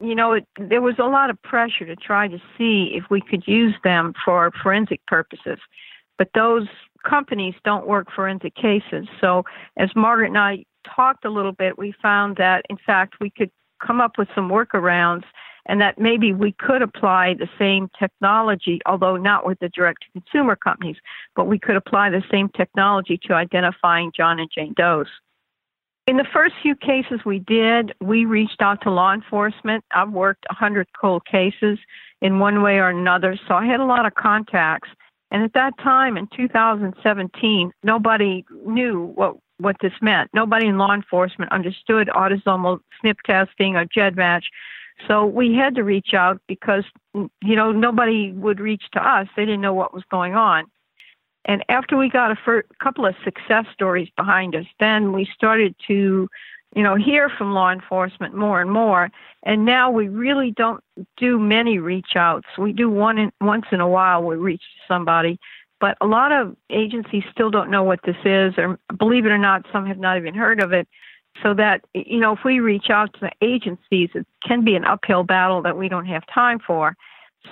[0.00, 3.20] you know, it, there was a lot of pressure to try to see if we
[3.20, 5.58] could use them for forensic purposes.
[6.18, 6.66] But those
[7.08, 9.06] companies don't work forensic cases.
[9.20, 9.44] So,
[9.76, 13.50] as Margaret and I talked a little bit, we found that, in fact, we could
[13.84, 15.24] come up with some workarounds
[15.66, 20.20] and that maybe we could apply the same technology, although not with the direct to
[20.20, 20.96] consumer companies,
[21.34, 25.08] but we could apply the same technology to identifying John and Jane Doe's.
[26.06, 29.84] In the first few cases we did, we reached out to law enforcement.
[29.90, 31.78] I've worked 100 cold cases
[32.20, 34.90] in one way or another, so I had a lot of contacts.
[35.30, 40.30] And at that time in 2017, nobody knew what, what this meant.
[40.34, 44.44] Nobody in law enforcement understood autosomal SNP testing or GEDmatch.
[45.08, 46.84] So we had to reach out because,
[47.14, 49.26] you know, nobody would reach to us.
[49.36, 50.66] They didn't know what was going on.
[51.44, 56.28] And after we got a couple of success stories behind us, then we started to,
[56.74, 59.10] you know, hear from law enforcement more and more.
[59.42, 60.82] And now we really don't
[61.16, 62.46] do many reach outs.
[62.58, 64.22] We do one in, once in a while.
[64.22, 65.38] We reach somebody,
[65.80, 69.38] but a lot of agencies still don't know what this is, or believe it or
[69.38, 70.88] not, some have not even heard of it
[71.42, 74.84] so that you know if we reach out to the agencies it can be an
[74.84, 76.96] uphill battle that we don't have time for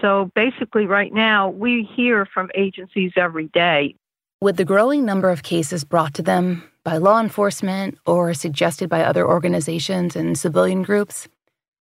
[0.01, 3.95] so basically right now we hear from agencies every day
[4.43, 9.05] with the growing number of cases brought to them by law enforcement or suggested by
[9.05, 11.29] other organizations and civilian groups,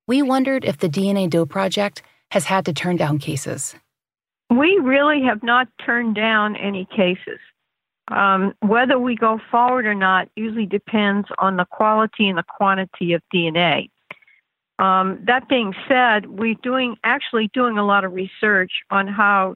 [0.09, 3.75] we wondered if the DNA Doe Project has had to turn down cases.
[4.49, 7.41] We really have not turned down any cases.
[8.09, 13.13] Um, whether we go forward or not usually depends on the quality and the quantity
[13.13, 13.91] of DNA.
[14.79, 19.55] Um, that being said, we're doing actually doing a lot of research on how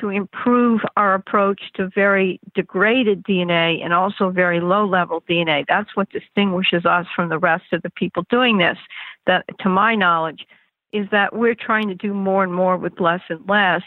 [0.00, 5.64] to improve our approach to very degraded DNA and also very low level DNA.
[5.68, 8.78] That's what distinguishes us from the rest of the people doing this.
[9.26, 10.46] That, to my knowledge,
[10.92, 13.82] is that we're trying to do more and more with less and less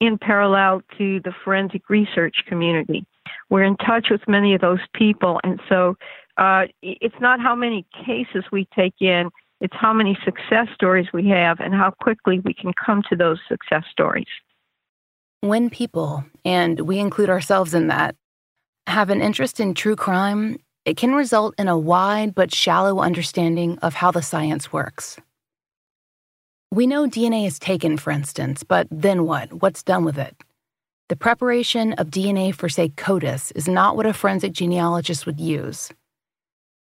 [0.00, 3.06] in parallel to the forensic research community.
[3.48, 5.96] We're in touch with many of those people, and so
[6.36, 9.30] uh, it's not how many cases we take in,
[9.60, 13.38] it's how many success stories we have and how quickly we can come to those
[13.48, 14.26] success stories.
[15.40, 18.16] When people, and we include ourselves in that,
[18.86, 23.78] have an interest in true crime, it can result in a wide but shallow understanding
[23.78, 25.18] of how the science works.
[26.70, 29.62] We know DNA is taken, for instance, but then what?
[29.62, 30.36] What's done with it?
[31.08, 35.90] The preparation of DNA for, say, CODIS is not what a forensic genealogist would use.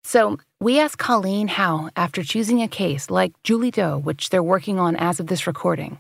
[0.07, 4.79] So, we asked Colleen how, after choosing a case like Julie Doe, which they're working
[4.79, 5.99] on as of this recording,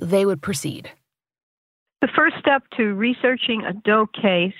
[0.00, 0.90] they would proceed.
[2.00, 4.54] The first step to researching a Doe case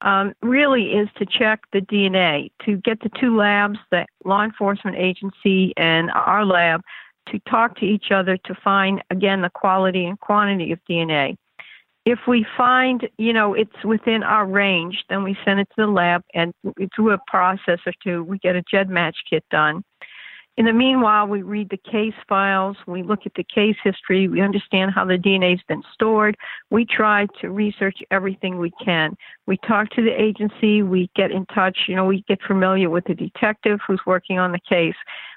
[0.00, 4.96] um, really is to check the DNA, to get the two labs, the law enforcement
[4.96, 6.80] agency and our lab,
[7.28, 11.36] to talk to each other to find, again, the quality and quantity of DNA.
[12.06, 15.86] If we find, you know, it's within our range, then we send it to the
[15.86, 16.52] lab and
[16.94, 19.82] through a process or two, we get a GEDmatch kit done.
[20.56, 24.40] In the meanwhile, we read the case files, we look at the case history, we
[24.40, 26.36] understand how the DNA's been stored.
[26.70, 29.16] We try to research everything we can.
[29.46, 33.04] We talk to the agency, we get in touch, you know, we get familiar with
[33.06, 34.94] the detective who's working on the case.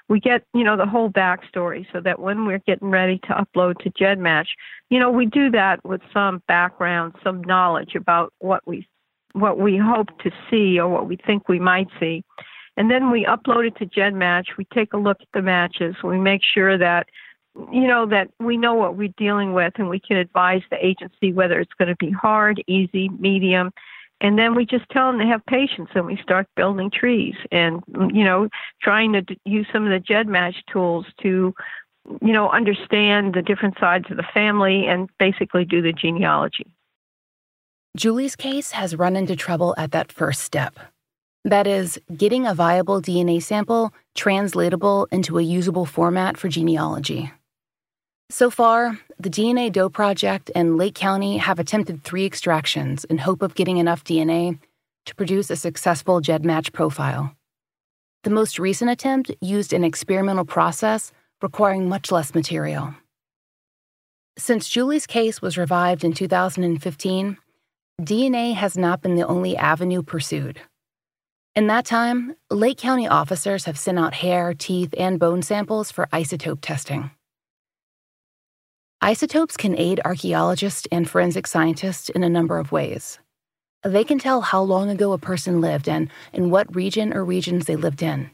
[0.08, 3.78] We get, you know, the whole backstory so that when we're getting ready to upload
[3.80, 4.46] to GEDmatch,
[4.88, 8.86] you know, we do that with some background, some knowledge about what we
[9.32, 12.24] what we hope to see or what we think we might see.
[12.78, 14.56] And then we upload it to GEDmatch.
[14.56, 15.96] We take a look at the matches.
[16.04, 17.08] We make sure that
[17.72, 21.32] you know that we know what we're dealing with and we can advise the agency
[21.32, 23.72] whether it's going to be hard, easy, medium.
[24.20, 27.82] And then we just tell them to have patience and we start building trees and,
[28.14, 28.48] you know,
[28.80, 31.52] trying to use some of the GEDmatch tools to,
[32.22, 36.66] you know, understand the different sides of the family and basically do the genealogy.
[37.96, 40.78] Julie's case has run into trouble at that first step.
[41.48, 47.32] That is, getting a viable DNA sample translatable into a usable format for genealogy.
[48.28, 53.40] So far, the DNA Doe Project and Lake County have attempted three extractions in hope
[53.40, 54.58] of getting enough DNA
[55.06, 57.34] to produce a successful GEDmatch profile.
[58.24, 62.94] The most recent attempt used an experimental process requiring much less material.
[64.36, 67.38] Since Julie's case was revived in 2015,
[68.02, 70.60] DNA has not been the only avenue pursued.
[71.58, 76.06] In that time, Lake County officers have sent out hair, teeth, and bone samples for
[76.12, 77.10] isotope testing.
[79.02, 83.18] Isotopes can aid archaeologists and forensic scientists in a number of ways.
[83.82, 87.66] They can tell how long ago a person lived and in what region or regions
[87.66, 88.30] they lived in.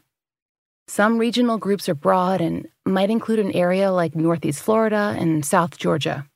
[0.87, 5.79] Some regional groups are broad and might include an area like Northeast Florida and South
[5.79, 6.27] Georgia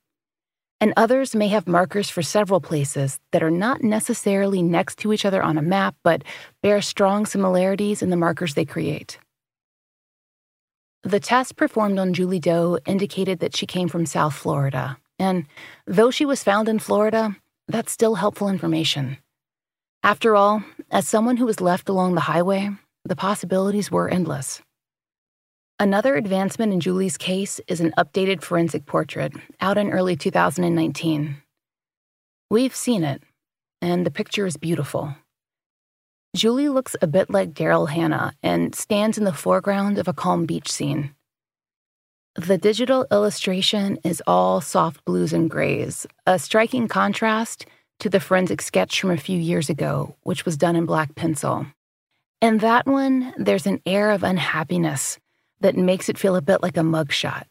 [0.82, 5.26] and others may have markers for several places that are not necessarily next to each
[5.26, 6.24] other on a map, but
[6.64, 9.20] bear strong similarities in the markers they create.
[11.04, 15.46] The test performed on Julie Doe indicated that she came from South Florida, and
[15.86, 17.36] though she was found in Florida,
[17.68, 19.18] that's still helpful information.
[20.04, 22.70] After all, as someone who was left along the highway,
[23.06, 24.62] the possibilities were endless.
[25.82, 31.38] Another advancement in Julie's case is an updated forensic portrait out in early 2019.
[32.50, 33.24] We've seen it,
[33.82, 35.16] and the picture is beautiful.
[36.36, 40.46] Julie looks a bit like Daryl Hannah and stands in the foreground of a calm
[40.46, 41.16] beach scene.
[42.36, 47.66] The digital illustration is all soft blues and grays, a striking contrast
[48.02, 51.68] to the forensic sketch from a few years ago, which was done in black pencil.
[52.42, 55.18] In that one, there's an air of unhappiness
[55.62, 57.44] that makes it feel a bit like a mugshot.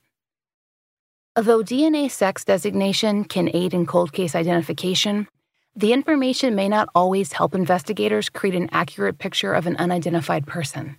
[1.36, 5.28] Although DNA sex designation can aid in cold case identification,
[5.76, 10.96] the information may not always help investigators create an accurate picture of an unidentified person.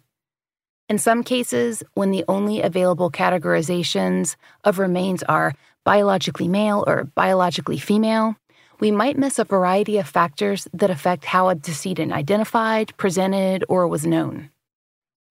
[0.87, 5.53] In some cases, when the only available categorizations of remains are
[5.83, 8.35] biologically male or biologically female,
[8.79, 13.87] we might miss a variety of factors that affect how a decedent identified, presented, or
[13.87, 14.49] was known.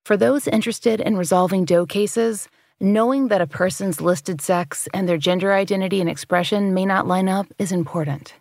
[0.09, 2.49] For those interested in resolving DOE cases,
[2.81, 7.29] knowing that a person's listed sex and their gender identity and expression may not line
[7.29, 8.33] up is important.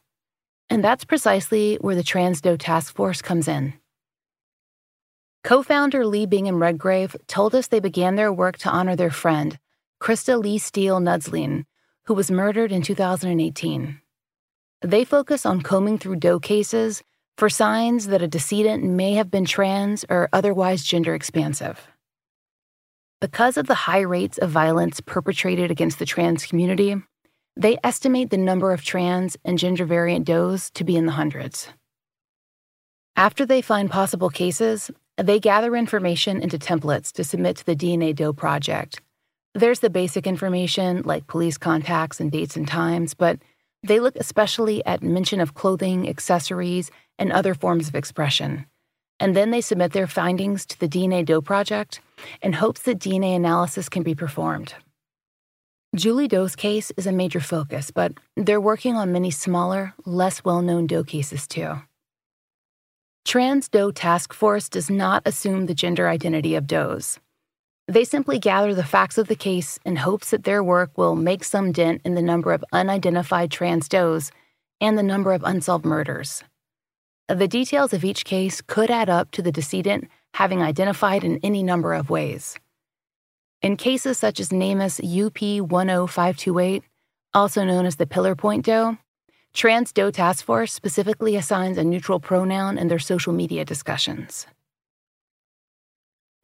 [0.70, 3.74] And that's precisely where the Trans DOE Task Force comes in.
[5.44, 9.60] Co founder Lee Bingham Redgrave told us they began their work to honor their friend,
[10.02, 11.66] Christa Leigh Steele-Knudslien,
[12.06, 14.00] who was murdered in 2018.
[14.84, 17.04] They focus on combing through DOE cases
[17.38, 21.88] for signs that a decedent may have been trans or otherwise gender expansive.
[23.22, 26.96] Because of the high rates of violence perpetrated against the trans community,
[27.56, 31.70] they estimate the number of trans and gender variant DOEs to be in the hundreds.
[33.16, 38.16] After they find possible cases, they gather information into templates to submit to the DNA
[38.16, 39.02] DOE project.
[39.56, 43.40] There's the basic information like police contacts and dates and times, but
[43.84, 48.66] they look especially at mention of clothing, accessories, and other forms of expression.
[49.20, 52.02] And then they submit their findings to the DNA DOE project
[52.42, 54.76] in hopes that DNA analysis can be performed.
[55.96, 60.62] Julie Doe's case is a major focus, but they're working on many smaller, less well
[60.62, 61.82] known DOE cases too.
[63.26, 67.20] Trans DOE Task Force does not assume the gender identity of DOEs.
[67.88, 71.46] They simply gather the facts of the case in hopes that their work will make
[71.46, 74.30] some dent in the number of unidentified trans DOEs
[74.82, 76.44] and the number of unsolved murders.
[77.30, 81.64] The details of each case could add up to the decedent having identified in any
[81.64, 82.58] number of ways.
[83.62, 86.84] In cases such as NamUs UP 10528,
[87.34, 88.98] also known as the Pillar Point DOE,
[89.54, 94.46] Trans DOE Task Force specifically assigns a neutral pronoun in their social media discussions.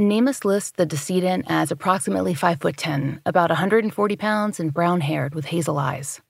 [0.02, 5.36] NamUs lists the decedent as approximately 5 foot 10, about 140 pounds, and brown haired
[5.36, 6.22] with hazel eyes.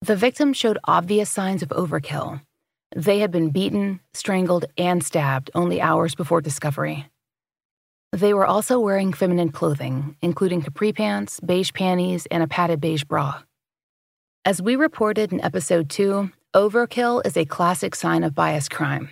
[0.00, 2.40] The victim showed obvious signs of overkill,
[2.94, 7.06] they had been beaten, strangled, and stabbed only hours before discovery.
[8.12, 13.04] They were also wearing feminine clothing, including capri pants, beige panties, and a padded beige
[13.04, 13.42] bra.
[14.44, 19.08] As we reported in episode 2, overkill is a classic sign of bias crime.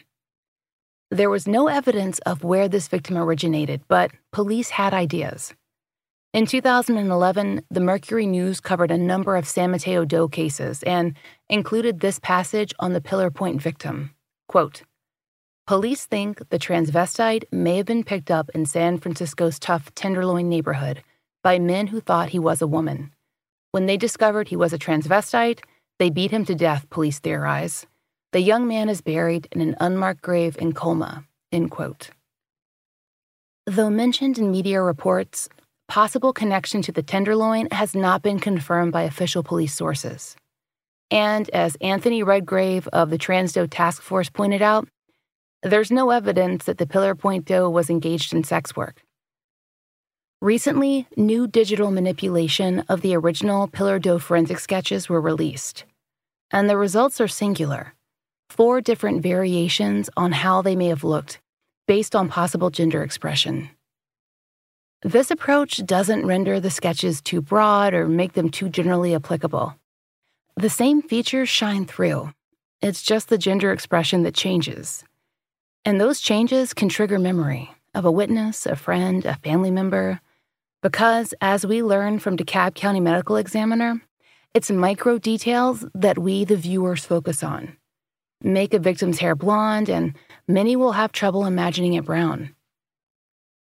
[1.12, 5.52] There was no evidence of where this victim originated, but police had ideas.
[6.32, 11.16] In 2011, the Mercury News covered a number of San Mateo DOE cases and
[11.48, 14.14] included this passage on the Pillar Point victim.
[14.46, 14.82] Quote,
[15.66, 21.02] Police think the transvestite may have been picked up in San Francisco's tough Tenderloin neighborhood
[21.42, 23.12] by men who thought he was a woman.
[23.72, 25.58] When they discovered he was a transvestite,
[25.98, 27.86] they beat him to death, police theorize.
[28.32, 31.24] The young man is buried in an unmarked grave in Colma.
[31.50, 32.10] End quote.
[33.66, 35.48] Though mentioned in media reports,
[35.88, 40.36] possible connection to the Tenderloin has not been confirmed by official police sources.
[41.10, 44.86] And as Anthony Redgrave of the Trans Doe Task Force pointed out,
[45.64, 49.02] there's no evidence that the Pillar Point DOE was engaged in sex work.
[50.40, 55.84] Recently, new digital manipulation of the original Pillar DOE forensic sketches were released,
[56.52, 57.94] and the results are singular
[58.52, 61.40] four different variations on how they may have looked
[61.86, 63.70] based on possible gender expression.
[65.02, 69.74] This approach doesn't render the sketches too broad or make them too generally applicable.
[70.56, 72.32] The same features shine through.
[72.82, 75.04] It's just the gender expression that changes.
[75.84, 80.20] And those changes can trigger memory of a witness, a friend, a family member.
[80.82, 84.02] Because, as we learn from DeKalb County Medical Examiner,
[84.52, 87.76] it's micro details that we, the viewers, focus on.
[88.42, 90.14] Make a victim's hair blonde, and
[90.48, 92.54] many will have trouble imagining it brown.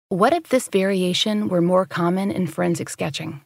[0.10, 3.42] What if this variation were more common in forensic sketching?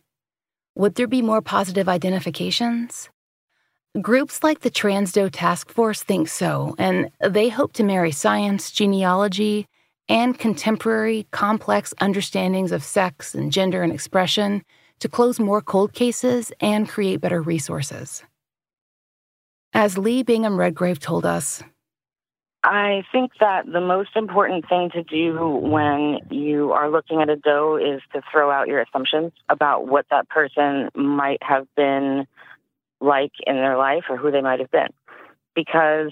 [0.76, 3.10] Would there be more positive identifications?
[4.02, 8.72] Groups like the Trans Doe Task Force think so, and they hope to marry science,
[8.72, 9.68] genealogy,
[10.08, 14.64] and contemporary, complex understandings of sex and gender and expression
[15.00, 18.24] to close more cold cases and create better resources.
[19.74, 21.63] As Lee Bingham Redgrave told us,
[22.63, 27.36] I think that the most important thing to do when you are looking at a
[27.36, 32.28] DOE is to throw out your assumptions about what that person might have been
[32.99, 34.89] like in their life or who they might have been.
[35.55, 36.11] Because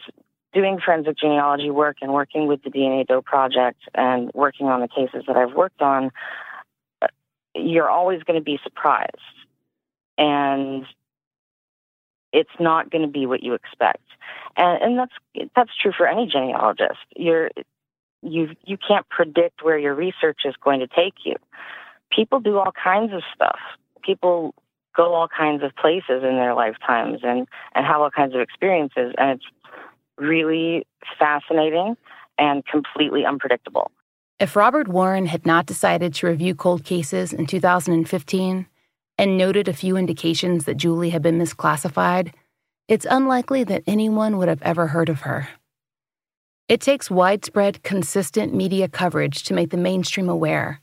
[0.53, 4.87] doing forensic genealogy work and working with the DNA DOE project and working on the
[4.87, 6.09] cases that I've worked on,
[7.01, 7.07] uh,
[7.53, 9.15] you're always going to be surprised.
[10.17, 10.85] And
[12.31, 14.03] it's not going to be what you expect
[14.59, 16.99] and, and that's that's true for any genealogist.
[17.15, 17.49] You're
[18.21, 21.35] you you can't predict where your research is going to take you.
[22.11, 23.59] People do all kinds of stuff.
[24.03, 24.53] People
[24.95, 29.13] go all kinds of places in their lifetimes and, and have all kinds of experiences.
[29.17, 29.45] And it's
[30.17, 30.85] really
[31.17, 31.95] fascinating
[32.37, 33.91] and completely unpredictable.
[34.39, 38.65] If Robert Warren had not decided to review cold cases in 2015
[39.19, 42.33] and noted a few indications that Julie had been misclassified,
[42.87, 45.49] it's unlikely that anyone would have ever heard of her.
[46.69, 50.79] It takes widespread, consistent media coverage to make the mainstream aware,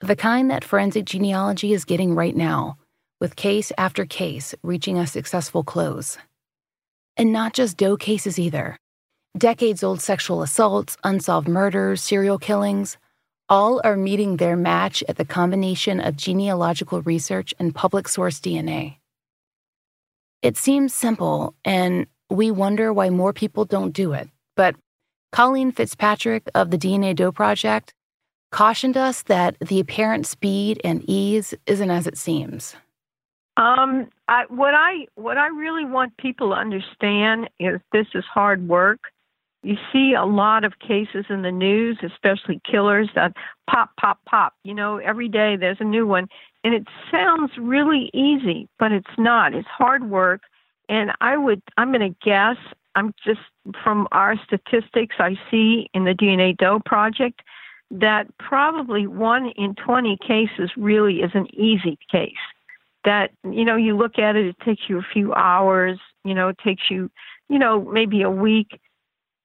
[0.00, 2.78] the kind that forensic genealogy is getting right now,
[3.20, 6.16] with case after case reaching a successful close.
[7.18, 8.78] And not just Doe cases either
[9.36, 12.96] decades old sexual assaults, unsolved murders, serial killings,
[13.48, 18.96] all are meeting their match at the combination of genealogical research and public source DNA.
[20.42, 24.28] It seems simple, and we wonder why more people don't do it.
[24.54, 24.76] But
[25.32, 27.94] Colleen Fitzpatrick of the DNA Doe Project
[28.50, 32.76] cautioned us that the apparent speed and ease isn't as it seems.
[33.56, 38.68] Um, I, what I what I really want people to understand is this is hard
[38.68, 39.00] work
[39.62, 43.32] you see a lot of cases in the news, especially killers that
[43.68, 44.54] pop, pop, pop.
[44.62, 46.28] You know, every day there's a new one.
[46.64, 49.54] And it sounds really easy, but it's not.
[49.54, 50.42] It's hard work.
[50.88, 52.56] And I would, I'm going to guess,
[52.94, 53.40] I'm just
[53.82, 57.42] from our statistics I see in the DNA Doe project,
[57.90, 62.32] that probably one in 20 cases really is an easy case.
[63.04, 66.48] That, you know, you look at it, it takes you a few hours, you know,
[66.48, 67.10] it takes you,
[67.48, 68.80] you know, maybe a week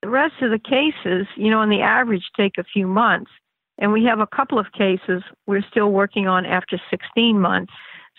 [0.03, 3.31] the rest of the cases, you know, on the average, take a few months.
[3.77, 7.71] And we have a couple of cases we're still working on after 16 months.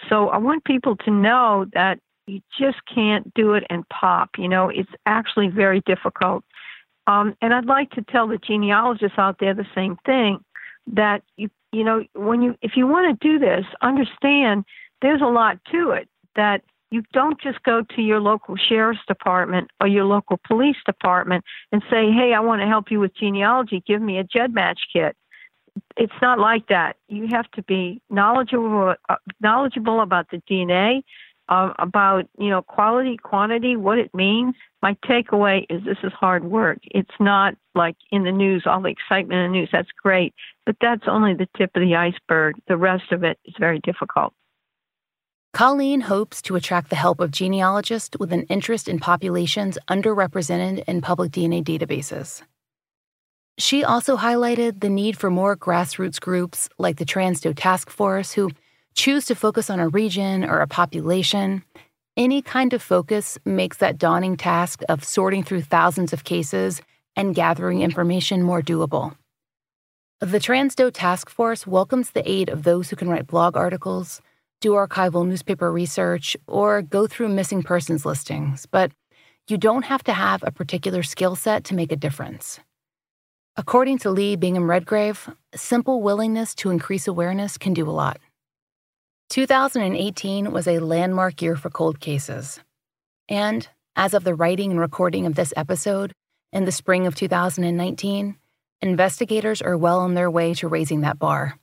[0.09, 4.31] So I want people to know that you just can't do it and pop.
[4.39, 6.43] You know, it's actually very difficult.
[7.07, 10.39] Um, and I'd like to tell the genealogists out there the same thing
[10.87, 14.65] that you you know when you if you want to do this, understand
[15.03, 16.09] there's a lot to it.
[16.35, 16.63] That
[16.95, 21.83] you don't just go to your local sheriff's department or your local police department and
[21.91, 23.83] say, hey, I want to help you with genealogy.
[23.85, 25.17] Give me a GEDmatch kit.
[25.97, 26.95] It's not like that.
[27.09, 31.03] You have to be knowledgeable, uh, knowledgeable about the DNA,
[31.49, 34.55] uh, about you know quality, quantity, what it means.
[34.81, 36.79] My takeaway is this is hard work.
[36.85, 39.69] It's not like in the news, all the excitement in the news.
[39.73, 40.33] That's great,
[40.65, 42.55] but that's only the tip of the iceberg.
[42.69, 44.33] The rest of it is very difficult.
[45.55, 51.01] Colleen hopes to attract the help of genealogists with an interest in populations underrepresented in
[51.01, 52.43] public DNA databases.
[53.57, 58.33] She also highlighted the need for more grassroots groups like the Trans Doe Task Force
[58.33, 58.51] who
[58.97, 61.63] choose to focus on a region or a population.
[62.17, 66.83] Any kind of focus makes that daunting task of sorting through thousands of cases
[67.15, 69.15] and gathering information more doable.
[70.19, 74.21] The Trans Doe Task Force welcomes the aid of those who can write blog articles
[74.65, 78.91] do archival newspaper research, or go through missing persons listings, but
[79.47, 82.61] you don't have to have a particular skill set to make a difference.
[83.57, 88.19] According to Lee Bingham Redgrave, simple willingness to increase awareness can do a lot.
[89.29, 92.59] 2018 was a landmark year for cold cases.
[93.29, 96.15] And as of the writing and recording of this episode,
[96.55, 98.37] in the spring of 2019,
[98.81, 101.59] investigators are well on their way to raising that bar.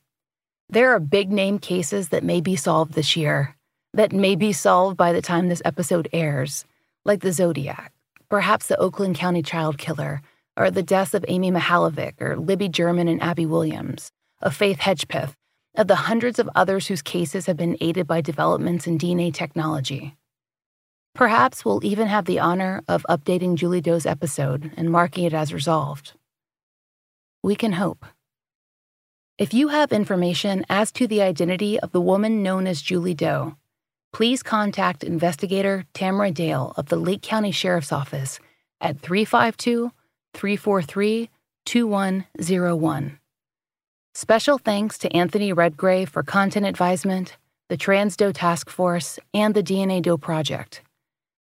[0.72, 3.58] There are big name cases that may be solved this year,
[3.94, 6.64] that may be solved by the time this episode airs,
[7.04, 7.92] like the Zodiac,
[8.30, 10.22] perhaps the Oakland County child killer,
[10.56, 15.34] or the deaths of Amy Mihaljevic or Libby German and Abby Williams, of Faith Hedgepeth,
[15.76, 20.16] of the hundreds of others whose cases have been aided by developments in DNA technology.
[21.14, 25.54] Perhaps we'll even have the honor of updating Julie Doe's episode and marking it as
[25.54, 26.14] resolved.
[27.44, 28.06] We can hope.
[29.42, 33.56] If you have information as to the identity of the woman known as Julie Doe,
[34.14, 38.40] please contact investigator Tamara Dale of the Lake County Sheriff's Office
[38.80, 39.92] at 352
[40.36, 41.32] 343
[41.66, 43.20] 2101.
[44.14, 47.36] Special thanks to Anthony Redgrave for content advisement,
[47.68, 50.84] the Trans Doe Task Force, and the DNA Doe Project.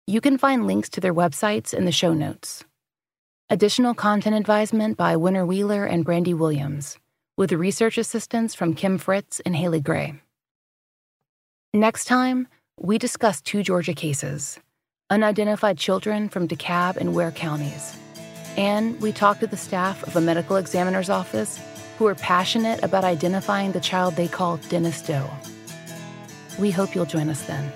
[0.07, 2.66] You can find links to their websites in the show notes.
[3.49, 6.99] Additional content advisement by Winter Wheeler and Brandy Williams
[7.39, 10.14] with research assistance from Kim Fritz and Haley Gray.
[11.72, 12.49] Next time,
[12.80, 14.59] we discuss two Georgia cases
[15.11, 17.97] unidentified children from DeKalb and Ware counties.
[18.59, 21.59] And we talk to the staff of a medical examiner's office
[21.97, 25.30] who are passionate about identifying the child they call Dennis Doe.
[26.59, 27.72] We hope you'll join us then.